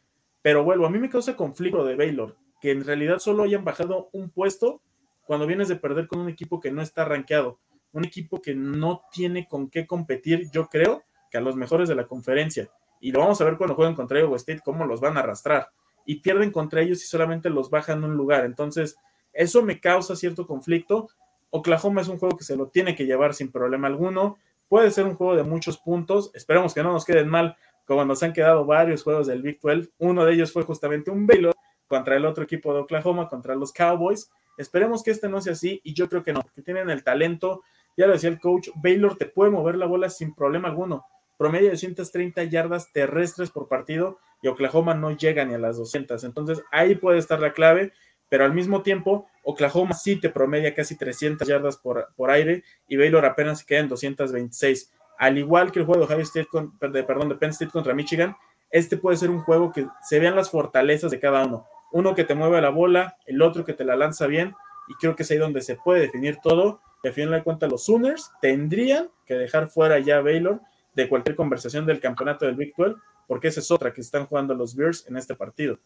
[0.42, 4.10] Pero vuelvo, a mí me causa conflicto de Baylor, que en realidad solo hayan bajado
[4.14, 4.82] un puesto
[5.26, 7.60] cuando vienes de perder con un equipo que no está rankeado
[7.98, 11.96] un equipo que no tiene con qué competir, yo creo, que a los mejores de
[11.96, 12.70] la conferencia.
[13.00, 15.70] Y lo vamos a ver cuando jueguen contra Iowa State, cómo los van a arrastrar.
[16.06, 18.46] Y pierden contra ellos y solamente los bajan un lugar.
[18.46, 18.98] Entonces,
[19.34, 21.10] eso me causa cierto conflicto.
[21.50, 24.38] Oklahoma es un juego que se lo tiene que llevar sin problema alguno.
[24.70, 26.32] Puede ser un juego de muchos puntos.
[26.34, 29.90] Esperemos que no nos queden mal, como nos han quedado varios juegos del Big 12.
[29.98, 31.56] Uno de ellos fue justamente un Baylor
[31.88, 34.30] contra el otro equipo de Oklahoma, contra los Cowboys.
[34.58, 37.64] Esperemos que este no sea así y yo creo que no, porque tienen el talento,
[37.96, 41.06] ya lo decía el coach, Baylor te puede mover la bola sin problema alguno.
[41.38, 46.24] Promedio de 230 yardas terrestres por partido y Oklahoma no llega ni a las 200.
[46.24, 47.94] Entonces ahí puede estar la clave,
[48.30, 52.98] pero al mismo tiempo Oklahoma sí te promedia casi 300 yardas por, por aire y
[52.98, 54.92] Baylor apenas se queda en 226.
[55.18, 58.36] Al igual que el juego de Ohio State con, perdón, de Penn State contra Michigan,
[58.70, 61.66] este puede ser un juego que se vean las fortalezas de cada uno.
[61.92, 64.56] Uno que te mueve la bola, el otro que te la lanza bien,
[64.88, 67.70] y creo que es ahí donde se puede definir todo que a final de cuentas
[67.70, 70.62] los Sooners tendrían que dejar fuera ya a Baylor
[70.94, 72.96] de cualquier conversación del campeonato del Big 12,
[73.28, 75.80] porque esa es otra que están jugando los Bears en este partido.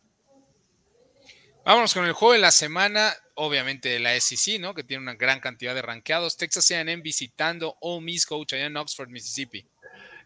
[1.63, 4.73] Vámonos con el juego de la semana, obviamente la SEC, ¿no?
[4.73, 6.35] Que tiene una gran cantidad de rankeados.
[6.35, 9.67] Texas A&M visitando Ole Miss Coach allá en Oxford, Mississippi.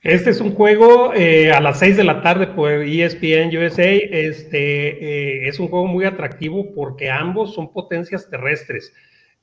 [0.05, 3.89] Este es un juego eh, a las 6 de la tarde por ESPN USA.
[3.89, 8.93] Este eh, es un juego muy atractivo porque ambos son potencias terrestres.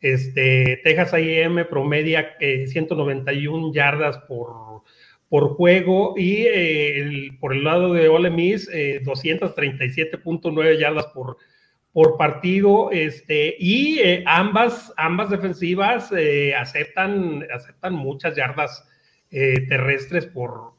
[0.01, 4.85] Este, Texas A&M promedia 191 eh, yardas por,
[5.29, 11.39] por juego y eh, por el lado de Ole Miss 237.9 eh, yardas por,
[11.93, 16.13] por partido este, y ambas, ambas defensivas
[16.57, 18.89] aceptan, aceptan muchas yardas
[19.33, 20.71] terrestres por,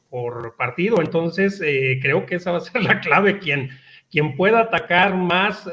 [0.56, 1.00] partido.
[1.00, 1.58] Entonces,
[2.00, 3.70] creo que esa va a ser la clave, quien,
[4.10, 5.68] quien pueda atacar más,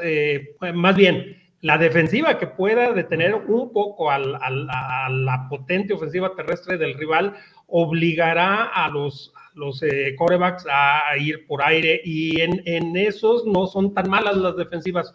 [0.74, 6.94] más bien la defensiva que pueda detener un poco a la potente ofensiva terrestre del
[6.94, 7.34] rival
[7.68, 13.94] obligará a los, los eh, corebacks a ir por aire y en, esos no son
[13.94, 15.14] tan malas las defensivas.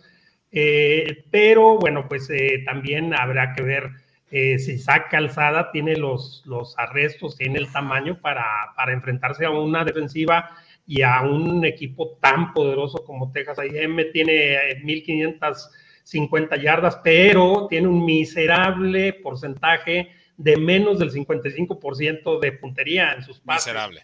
[0.51, 3.89] Eh, pero bueno, pues eh, también habrá que ver
[4.30, 8.44] si saca alzada, tiene los, los arrestos, tiene el tamaño para,
[8.76, 10.52] para enfrentarse a una defensiva
[10.86, 15.70] y a un equipo tan poderoso como Texas A&M, tiene 1500
[16.08, 23.42] 50 yardas, pero tiene un miserable porcentaje de menos del 55% de puntería en sus
[23.42, 23.74] pases.
[23.74, 24.04] Miserable.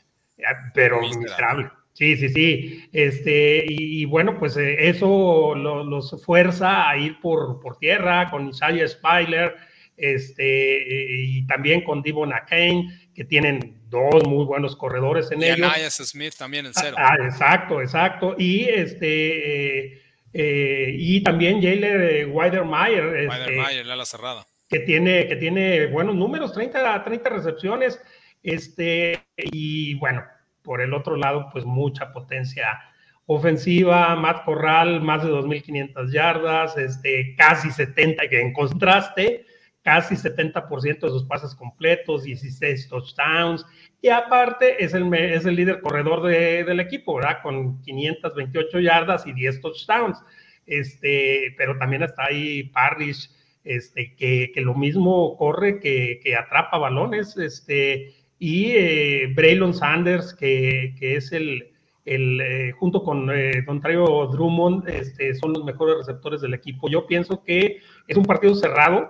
[0.73, 1.69] Pero miserable.
[1.93, 2.89] Sí, sí, sí.
[2.91, 8.87] Este, y, bueno, pues eh, eso los fuerza a ir por, por tierra con Isaiah
[8.87, 9.55] Spiler,
[9.97, 15.93] este, y también con Divon Kane, que tienen dos muy buenos corredores en y ellos.
[15.93, 16.95] Smith también en cero.
[16.97, 18.35] Ah, exacto, exacto.
[18.37, 20.01] Y este, eh,
[20.33, 23.29] eh, y también Jailer eh, Weidermeyer.
[23.29, 24.45] Weidermeyer, la cerrada.
[24.67, 28.01] Que tiene, que tiene buenos números, 30, 30 recepciones.
[28.41, 30.23] Este, y bueno,
[30.63, 32.81] por el otro lado, pues mucha potencia
[33.25, 39.45] Ofensiva, Matt Corral, más de 2.500 yardas, este, casi 70, que en contraste,
[39.83, 43.65] casi 70% de sus pases completos, 16 touchdowns,
[44.01, 47.39] y aparte es el, es el líder corredor del equipo, ¿verdad?
[47.43, 50.17] Con 528 yardas y 10 touchdowns.
[50.65, 53.29] Este, pero también está ahí Parrish,
[53.63, 60.33] este, que, que lo mismo corre, que, que, atrapa balones, este, y eh, Braylon Sanders,
[60.33, 61.71] que, que es el,
[62.05, 66.89] el eh, junto con eh, Don Traio Drummond, este, son los mejores receptores del equipo.
[66.89, 69.09] Yo pienso que es un partido cerrado,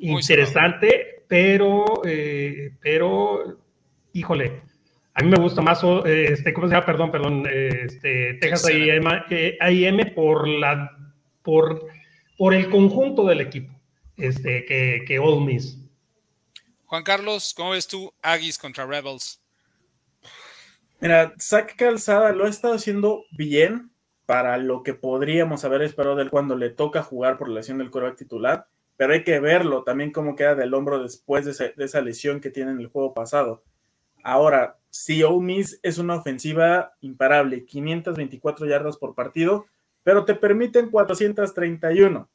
[0.00, 3.58] interesante, pero, eh, pero,
[4.12, 4.62] híjole,
[5.14, 6.86] a mí me gusta más, este, ¿cómo se llama?
[6.86, 10.96] Perdón, perdón, este, Texas A&M por la,
[11.42, 11.86] por,
[12.36, 13.74] por el conjunto del equipo,
[14.16, 15.78] este, que, que Ole Miss.
[16.86, 19.42] Juan Carlos, ¿cómo ves tú Aggies contra Rebels?
[21.00, 23.90] Mira, Zach Calzada lo ha estado haciendo bien
[24.26, 27.78] para lo que podríamos haber esperado de él cuando le toca jugar por la lesión
[27.78, 28.66] del coreback titular,
[28.98, 32.72] pero hay que verlo también cómo queda del hombro después de, esa lesión que tiene
[32.72, 33.62] en el juego pasado.
[34.22, 39.64] Ahora, si Miss es una ofensiva imparable, 524 yardas por partido,
[40.02, 42.28] pero te permiten 431.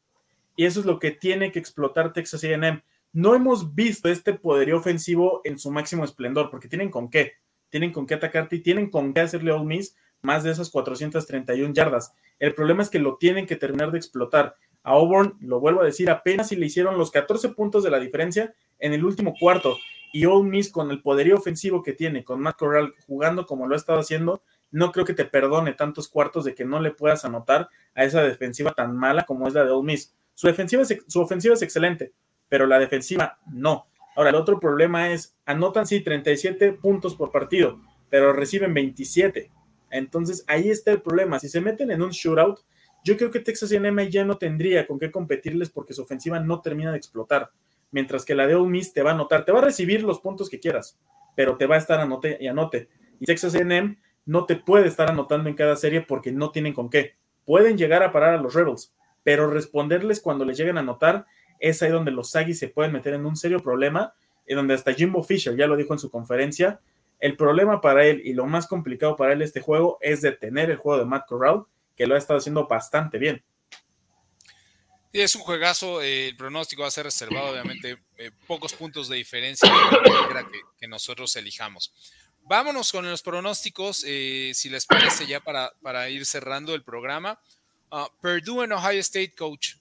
[0.55, 2.81] Y eso es lo que tiene que explotar Texas A&M
[3.13, 7.33] no hemos visto este poderío ofensivo en su máximo esplendor, porque tienen con qué,
[7.69, 10.71] tienen con qué atacarte y tienen con qué hacerle a Ole Miss más de esas
[10.71, 12.13] 431 yardas.
[12.39, 14.55] El problema es que lo tienen que terminar de explotar.
[14.83, 17.99] A Auburn, lo vuelvo a decir, apenas si le hicieron los 14 puntos de la
[17.99, 19.77] diferencia en el último cuarto.
[20.11, 23.73] Y Ole Miss, con el poderío ofensivo que tiene, con Matt Corral jugando como lo
[23.73, 27.25] ha estado haciendo, no creo que te perdone tantos cuartos de que no le puedas
[27.25, 30.13] anotar a esa defensiva tan mala como es la de Ole Miss.
[30.33, 32.11] Su, defensiva su ofensiva es excelente,
[32.49, 33.87] pero la defensiva no.
[34.15, 37.79] Ahora, el otro problema es, anotan sí 37 puntos por partido,
[38.09, 39.49] pero reciben 27.
[39.89, 41.39] Entonces, ahí está el problema.
[41.39, 42.59] Si se meten en un shootout,
[43.03, 46.61] yo creo que Texas A&M ya no tendría con qué competirles porque su ofensiva no
[46.61, 47.51] termina de explotar.
[47.91, 50.19] Mientras que la de Ole Miss te va a anotar, te va a recibir los
[50.19, 50.97] puntos que quieras,
[51.35, 52.89] pero te va a estar anote y anote.
[53.19, 56.89] Y Texas A&M no te puede estar anotando en cada serie porque no tienen con
[56.89, 57.15] qué.
[57.45, 58.93] Pueden llegar a parar a los Rebels,
[59.23, 61.25] pero responderles cuando les lleguen a anotar
[61.59, 64.13] es ahí donde los Aggies se pueden meter en un serio problema
[64.47, 66.81] y donde hasta Jimbo Fisher ya lo dijo en su conferencia,
[67.19, 70.77] el problema para él y lo más complicado para él este juego es detener el
[70.77, 71.63] juego de Matt Corral,
[71.95, 73.43] que lo ha estado haciendo bastante bien.
[75.11, 79.09] Sí, es un juegazo, eh, el pronóstico va a ser reservado, obviamente, eh, pocos puntos
[79.09, 79.69] de diferencia
[80.03, 81.93] que, que, nosotros elijamos.
[82.45, 87.39] Vámonos con los pronósticos, eh, si les parece, ya para, para ir cerrando el programa.
[87.91, 89.75] Uh, Purdue en Ohio State, coach.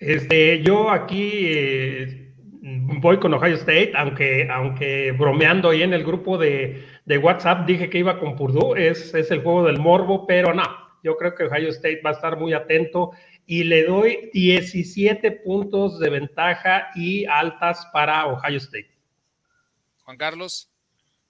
[0.00, 6.38] Este, yo aquí eh, voy con Ohio State, aunque, aunque bromeando ahí en el grupo
[6.38, 6.86] de,
[7.22, 10.62] WhatsApp dije que iba con Purdue, es, es el juego del morbo, pero no,
[11.02, 13.12] yo creo que Ohio State va a estar muy atento
[13.46, 18.90] y le doy 17 puntos de ventaja y altas para Ohio State.
[20.04, 20.72] Juan Carlos.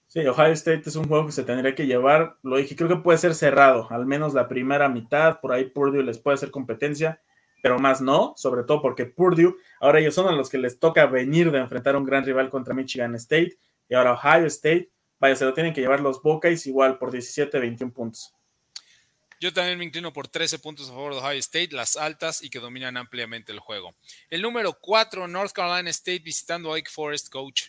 [0.07, 2.97] Sí, Ohio State es un juego que se tendría que llevar, lo dije, creo que
[2.97, 7.21] puede ser cerrado, al menos la primera mitad, por ahí Purdue les puede hacer competencia
[7.63, 11.07] pero más no, sobre todo porque Purdue, ahora ellos son a los que les toca
[11.07, 13.59] venir de enfrentar a un gran rival contra Michigan State
[13.89, 17.59] y ahora Ohio State, vaya, se lo tienen que llevar los Buckeyes igual por 17,
[17.59, 18.35] 21 puntos.
[19.41, 22.51] Yo también me inclino por 13 puntos a favor de Ohio State, las altas y
[22.51, 23.95] que dominan ampliamente el juego.
[24.29, 27.69] El número 4, North Carolina State visitando a Wake Forest, coach.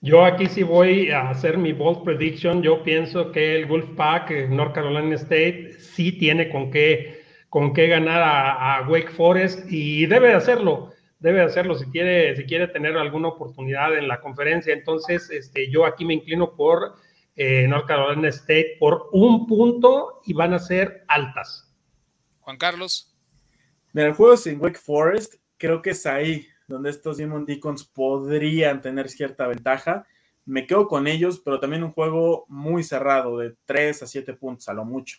[0.00, 2.62] Yo aquí sí voy a hacer mi bold prediction.
[2.62, 7.88] Yo pienso que el Wolfpack, eh, North Carolina State, sí tiene con qué con qué
[7.88, 12.68] ganar a, Wake Forest y debe de hacerlo, debe de hacerlo si quiere, si quiere
[12.68, 14.72] tener alguna oportunidad en la conferencia.
[14.72, 16.96] Entonces, este, yo aquí me inclino por
[17.38, 21.72] eh, North Carolina State por un punto y van a ser altas.
[22.40, 23.16] Juan Carlos.
[23.94, 28.82] En el juego sin Wake Forest, creo que es ahí donde estos Demon Deacons podrían
[28.82, 30.04] tener cierta ventaja.
[30.46, 34.68] Me quedo con ellos, pero también un juego muy cerrado, de 3 a 7 puntos
[34.68, 35.18] a lo mucho.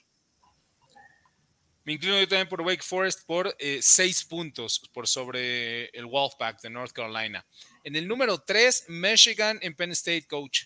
[1.86, 6.62] Me inclino yo también por Wake Forest por eh, seis puntos por sobre el Wolfpack
[6.62, 7.46] de North Carolina.
[7.84, 10.66] En el número tres, Michigan en Penn State, coach.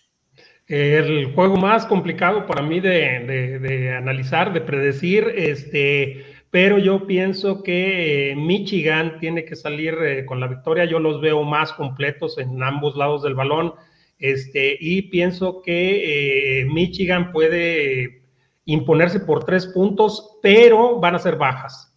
[0.66, 8.30] El juego más complicado para mí de, analizar, de predecir, este, pero yo pienso que
[8.30, 10.86] eh, Michigan tiene que salir eh, con la victoria.
[10.86, 13.74] Yo los veo más completos en ambos lados del balón,
[14.18, 18.22] este, y pienso que Michigan puede
[18.64, 21.94] imponerse por tres puntos, pero van a ser bajas.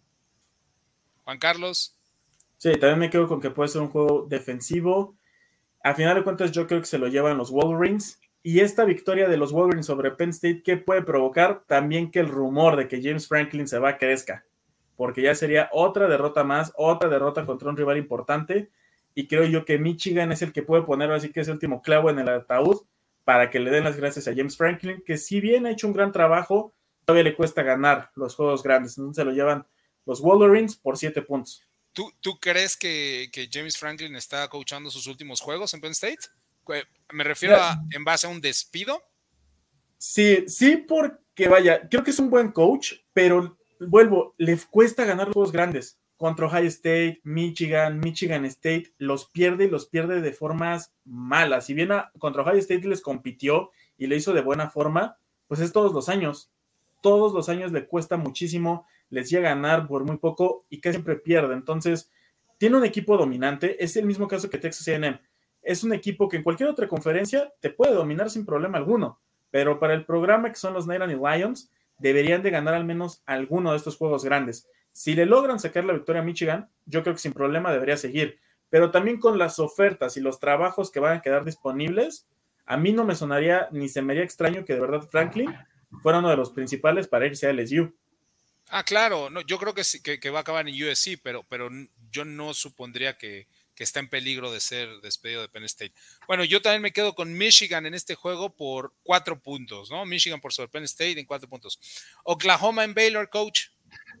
[1.24, 1.94] Juan Carlos.
[2.56, 5.16] Sí, también me quedo con que puede ser un juego defensivo.
[5.82, 9.28] A final de cuentas, yo creo que se lo llevan los Wolverines, Y esta victoria
[9.28, 11.64] de los Wolverines sobre Penn State, ¿qué puede provocar?
[11.66, 14.44] También que el rumor de que James Franklin se va crezca,
[14.96, 18.70] porque ya sería otra derrota más, otra derrota contra un rival importante.
[19.14, 22.10] Y creo yo que Michigan es el que puede poner así que ese último clavo
[22.10, 22.82] en el ataúd
[23.24, 25.92] para que le den las gracias a James Franklin, que si bien ha hecho un
[25.92, 26.72] gran trabajo,
[27.04, 28.96] todavía le cuesta ganar los juegos grandes.
[28.96, 29.66] Entonces se lo llevan
[30.06, 31.62] los Wolverines por siete puntos.
[31.92, 36.20] ¿Tú, tú crees que, que, James Franklin está coachando sus últimos juegos en Penn State?
[37.12, 39.02] Me refiero a en base a un despido.
[39.96, 45.26] Sí, sí, porque vaya, creo que es un buen coach, pero vuelvo, le cuesta ganar
[45.26, 45.98] los juegos grandes.
[46.16, 51.66] Contra Ohio State, Michigan, Michigan State, los pierde y los pierde de formas malas.
[51.66, 55.16] Si bien contra Ohio State les compitió y le hizo de buena forma,
[55.46, 56.50] pues es todos los años.
[57.02, 60.90] Todos los años le cuesta muchísimo, les llega a ganar por muy poco y que
[60.90, 61.54] siempre pierde.
[61.54, 62.10] Entonces,
[62.58, 63.82] tiene un equipo dominante.
[63.82, 65.20] Es el mismo caso que Texas AM
[65.62, 69.78] es un equipo que en cualquier otra conferencia te puede dominar sin problema alguno, pero
[69.78, 73.76] para el programa que son los Night Lions, deberían de ganar al menos alguno de
[73.76, 74.68] estos juegos grandes.
[74.92, 78.38] Si le logran sacar la victoria a Michigan, yo creo que sin problema debería seguir,
[78.70, 82.26] pero también con las ofertas y los trabajos que van a quedar disponibles,
[82.66, 85.54] a mí no me sonaría ni se me haría extraño que de verdad Franklin
[86.02, 87.94] fuera uno de los principales para irse a LSU.
[88.70, 91.70] Ah, claro, yo creo que, que, que va a acabar en USC, pero, pero
[92.10, 93.46] yo no supondría que,
[93.78, 95.92] que está en peligro de ser despedido de Penn State.
[96.26, 100.04] Bueno, yo también me quedo con Michigan en este juego por cuatro puntos, ¿no?
[100.04, 101.78] Michigan por sobre Penn State en cuatro puntos.
[102.24, 103.68] Oklahoma en Baylor, coach.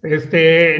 [0.04, 0.76] Este,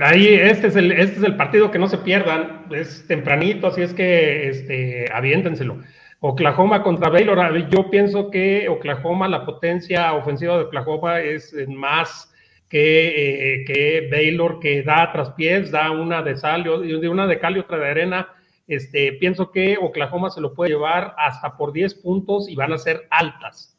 [0.00, 3.80] ahí, este es el, este es el partido que no se pierdan, es tempranito, así
[3.80, 5.82] es que, este, aviéntenselo.
[6.20, 12.30] Oklahoma contra Baylor, yo pienso que Oklahoma, la potencia ofensiva de Oklahoma es más
[12.68, 17.60] que, eh, que Baylor que da traspiés, da una de sal, una de cal y
[17.60, 18.34] otra de arena.
[18.66, 22.78] Este, pienso que Oklahoma se lo puede llevar hasta por 10 puntos y van a
[22.78, 23.78] ser altas.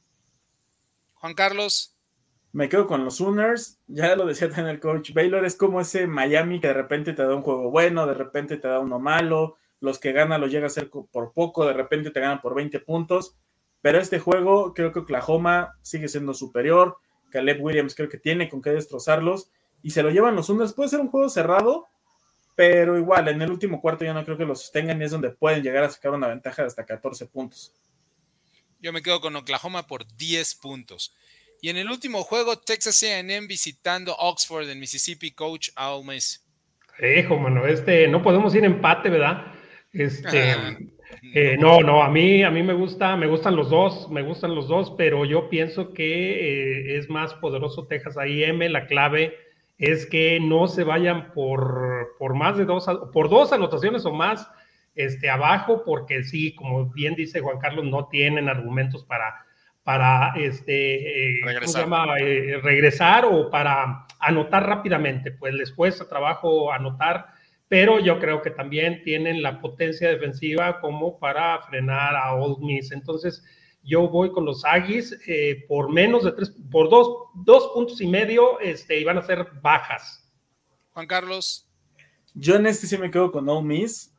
[1.14, 1.96] Juan Carlos.
[2.52, 5.14] Me quedo con los Sooners, ya lo decía también el coach.
[5.14, 8.58] Baylor es como ese Miami que de repente te da un juego bueno, de repente
[8.58, 12.10] te da uno malo, los que ganan lo llega a ser por poco, de repente
[12.10, 13.38] te ganan por 20 puntos.
[13.82, 16.98] Pero este juego creo que Oklahoma sigue siendo superior
[17.30, 19.50] Caleb Williams creo que tiene con qué destrozarlos
[19.82, 20.74] y se lo llevan los Sooners.
[20.74, 21.88] Puede ser un juego cerrado,
[22.56, 25.30] pero igual en el último cuarto ya no creo que los sostengan y es donde
[25.30, 27.74] pueden llegar a sacar una ventaja de hasta 14 puntos.
[28.82, 31.14] Yo me quedo con Oklahoma por 10 puntos.
[31.62, 36.46] Y en el último juego, Texas AM visitando Oxford en Mississippi, coach Al Miss.
[37.02, 39.54] Hijo, mano, este, no podemos ir empate, ¿verdad?
[39.92, 40.56] Este,
[41.34, 44.56] eh, no, no, a mí, a mí me gusta, me gustan los dos, me gustan
[44.56, 48.70] los dos, pero yo pienso que eh, es más poderoso Texas A&M.
[48.70, 49.36] La clave
[49.78, 54.50] es que no se vayan por, por más de dos, por dos anotaciones o más
[54.96, 59.46] este, abajo, porque sí, como bien dice Juan Carlos, no tienen argumentos para,
[59.84, 61.88] para este, eh, regresar.
[62.64, 67.39] regresar o para anotar rápidamente, pues les cuesta trabajo anotar
[67.70, 72.92] pero yo creo que también tienen la potencia defensiva como para frenar a Old Miss.
[72.92, 73.44] Entonces,
[73.84, 78.08] yo voy con los Aggies eh, por menos de tres, por dos, dos puntos y
[78.08, 80.28] medio, este, y van a ser bajas.
[80.94, 81.70] Juan Carlos.
[82.34, 84.16] Yo en este sí me quedo con Old Miss.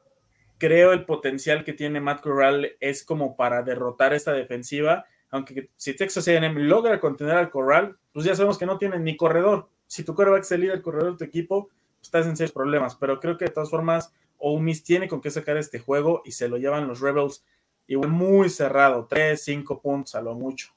[0.58, 5.06] Creo el potencial que tiene Matt Corral es como para derrotar esta defensiva.
[5.30, 9.16] Aunque si Texas A&M logra contener al Corral, pues ya sabemos que no tienen ni
[9.16, 9.68] corredor.
[9.86, 11.70] Si tu a líder el corredor de tu equipo,
[12.00, 15.30] estás en seis problemas, pero creo que de todas formas Ole Miss tiene con qué
[15.30, 17.44] sacar este juego y se lo llevan los Rebels
[17.86, 20.72] igual muy cerrado, tres, cinco puntos a lo mucho.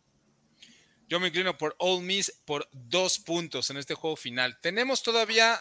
[1.08, 4.58] Yo me inclino por Ole Miss por dos puntos en este juego final.
[4.62, 5.60] Tenemos todavía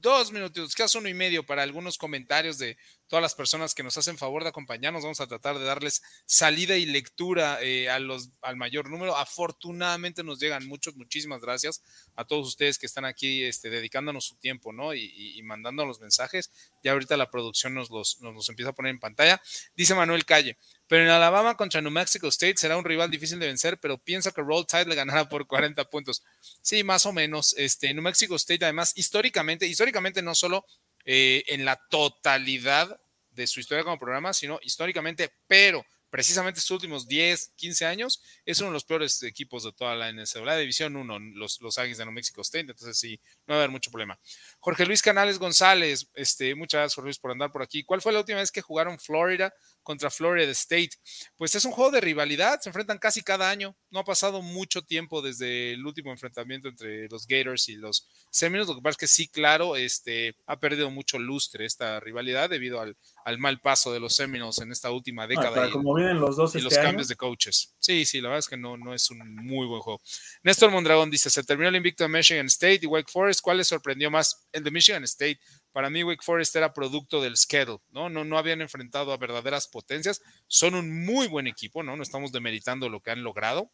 [0.00, 2.76] dos minutos, casi uno y medio para algunos comentarios de
[3.08, 5.02] todas las personas que nos hacen favor de acompañarnos.
[5.02, 9.16] Vamos a tratar de darles salida y lectura eh, a los, al mayor número.
[9.16, 11.82] Afortunadamente nos llegan muchos, muchísimas gracias
[12.14, 14.94] a todos ustedes que están aquí este, dedicándonos su tiempo, ¿no?
[14.94, 16.50] Y, y, mandando los mensajes.
[16.84, 19.40] Ya ahorita la producción nos los, nos los empieza a poner en pantalla.
[19.74, 23.46] Dice Manuel Calle, pero en Alabama contra New Mexico State será un rival difícil de
[23.46, 26.22] vencer, pero piensa que Roll Tide le ganará por 40 puntos.
[26.60, 27.54] Sí, más o menos.
[27.56, 30.64] Este, New Mexico State, además, históricamente, históricamente no solo
[31.10, 33.00] eh, en la totalidad
[33.30, 38.60] de su historia como programa, sino históricamente, pero precisamente estos últimos 10, 15 años, es
[38.60, 42.04] uno de los peores equipos de toda la NCAA, División 1, los, los Aggies de
[42.04, 44.20] New Mexico State, entonces sí, no va a haber mucho problema.
[44.60, 47.84] Jorge Luis Canales González, este, muchas gracias Jorge Luis por andar por aquí.
[47.84, 49.50] ¿Cuál fue la última vez que jugaron Florida
[49.88, 50.90] contra Florida State.
[51.38, 53.74] Pues es un juego de rivalidad, se enfrentan casi cada año.
[53.90, 58.68] No ha pasado mucho tiempo desde el último enfrentamiento entre los Gators y los Seminoles.
[58.68, 62.82] Lo que pasa es que sí, claro, este, ha perdido mucho lustre esta rivalidad debido
[62.82, 65.66] al, al mal paso de los Seminoles en esta última década.
[65.66, 67.74] y, como vienen los dos y los este cambios de coaches.
[67.78, 70.02] Sí, sí, la verdad es que no, no es un muy buen juego.
[70.42, 73.40] Néstor Mondragón dice: Se terminó el invicto de Michigan State y Wake Forest.
[73.40, 74.48] ¿Cuál les sorprendió más?
[74.52, 75.40] El de Michigan State.
[75.72, 78.08] Para mí, Wake Forest era producto del schedule, ¿no?
[78.08, 80.22] No, no habían enfrentado a verdaderas potencias.
[80.46, 81.96] Son un muy buen equipo, ¿no?
[81.96, 83.70] No estamos demeritando lo que han logrado,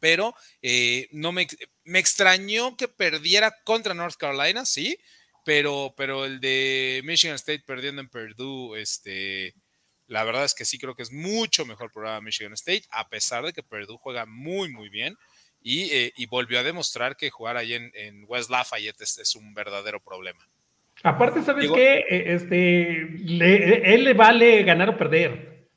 [0.00, 1.46] pero eh, no me,
[1.84, 4.98] me extrañó que perdiera contra North Carolina, sí,
[5.44, 9.54] pero, pero el de Michigan State perdiendo en Purdue, este,
[10.06, 13.44] la verdad es que sí creo que es mucho mejor programa Michigan State, a pesar
[13.44, 15.16] de que Purdue juega muy, muy bien.
[15.60, 20.46] Y, eh, volvió a demostrar que jugar ahí en, West Lafayette es, un verdadero problema.
[21.04, 22.04] Aparte, ¿sabes qué?
[22.08, 25.68] E, este, él le vale ganar o perder.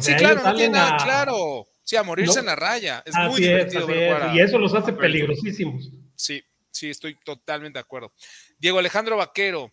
[0.00, 1.66] sí, claro, no tiene nada, claro.
[1.82, 3.02] Sí, a morirse en la raya.
[3.06, 3.88] Es muy divertido
[4.34, 5.90] Y eso los hace peligrosísimos.
[6.14, 8.12] Sí, sí, estoy totalmente de acuerdo.
[8.58, 9.72] Diego Alejandro Vaquero,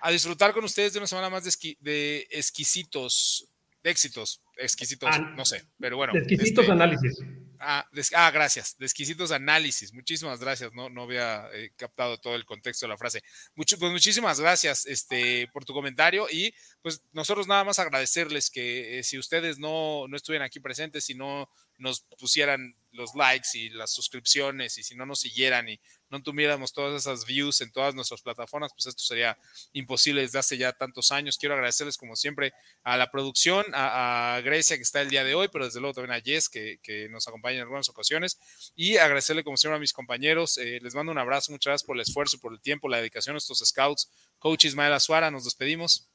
[0.00, 3.48] a disfrutar con ustedes de una semana más de, exquisitos,
[3.82, 6.12] de éxitos, exquisitos, no sé, pero bueno.
[6.12, 7.18] De exquisitos este, análisis.
[7.60, 8.76] Ah, ah, gracias.
[8.78, 9.92] De exquisitos análisis.
[9.92, 10.72] Muchísimas gracias.
[10.72, 13.22] No, no había eh, captado todo el contexto de la frase.
[13.54, 18.98] Mucho, pues muchísimas gracias este, por tu comentario y pues nosotros nada más agradecerles que
[18.98, 21.48] eh, si ustedes no, no estuvieran aquí presentes, si no
[21.78, 26.72] nos pusieran los likes y las suscripciones y si no nos siguieran y no tuviéramos
[26.72, 29.36] todas esas views en todas nuestras plataformas, pues esto sería
[29.72, 31.36] imposible desde hace ya tantos años.
[31.36, 32.52] Quiero agradecerles como siempre
[32.82, 36.18] a la producción, a, Grecia que está el día de hoy, pero desde luego también
[36.18, 38.38] a Jess que, nos acompaña en algunas ocasiones
[38.74, 40.58] y agradecerle como siempre a mis compañeros.
[40.58, 43.34] Eh, les mando un abrazo, muchas gracias por el esfuerzo, por el tiempo, la dedicación
[43.34, 44.10] a estos scouts.
[44.38, 46.08] Coach Ismael Azuara, nos despedimos.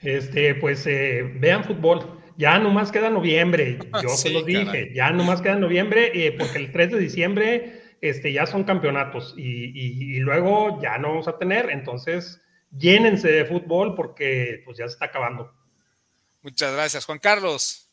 [0.00, 2.22] Este, pues eh, vean fútbol.
[2.36, 3.78] Ya nomás queda noviembre.
[4.02, 4.92] Yo se lo dije.
[4.94, 10.18] Ya nomás queda noviembre, eh, porque el 3 de diciembre este, ya son campeonatos y,
[10.20, 11.70] luego ya no vamos a tener.
[11.70, 12.40] Entonces,
[12.76, 15.52] llénense de fútbol porque pues ya se está acabando.
[16.42, 17.90] Muchas gracias, Juan Carlos.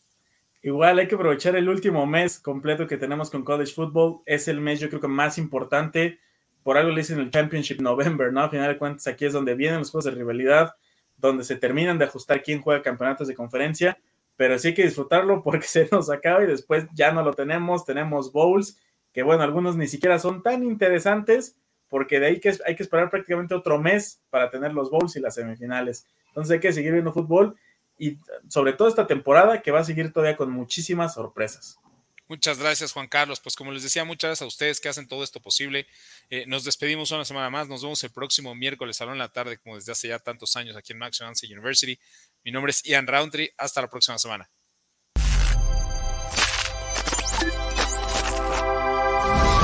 [0.61, 4.21] Igual hay que aprovechar el último mes completo que tenemos con College Football.
[4.25, 6.19] Es el mes, yo creo que más importante.
[6.63, 8.41] Por algo le dicen el Championship November, ¿no?
[8.41, 10.75] A final de cuentas, aquí es donde vienen los juegos de rivalidad
[11.23, 13.97] donde se terminan de ajustar quién juega campeonatos de conferencia,
[14.35, 17.85] pero sí hay que disfrutarlo porque se nos acaba y después ya no lo tenemos,
[17.85, 18.77] tenemos bowls,
[19.11, 21.57] que bueno, algunos ni siquiera son tan interesantes,
[21.87, 25.19] porque de ahí que hay que esperar prácticamente otro mes para tener los bowls y
[25.19, 26.07] las semifinales.
[26.29, 27.55] Entonces hay que seguir viendo fútbol
[27.99, 28.17] y
[28.49, 31.77] sobre todo esta temporada que va a seguir todavía con muchísimas sorpresas.
[32.27, 33.39] Muchas gracias, Juan Carlos.
[33.39, 35.85] Pues como les decía, muchas gracias a ustedes que hacen todo esto posible.
[36.29, 37.67] Eh, nos despedimos una semana más.
[37.67, 40.93] Nos vemos el próximo miércoles a la tarde, como desde hace ya tantos años aquí
[40.93, 41.99] en Max University.
[42.43, 43.53] Mi nombre es Ian Roundtree.
[43.57, 44.49] Hasta la próxima semana.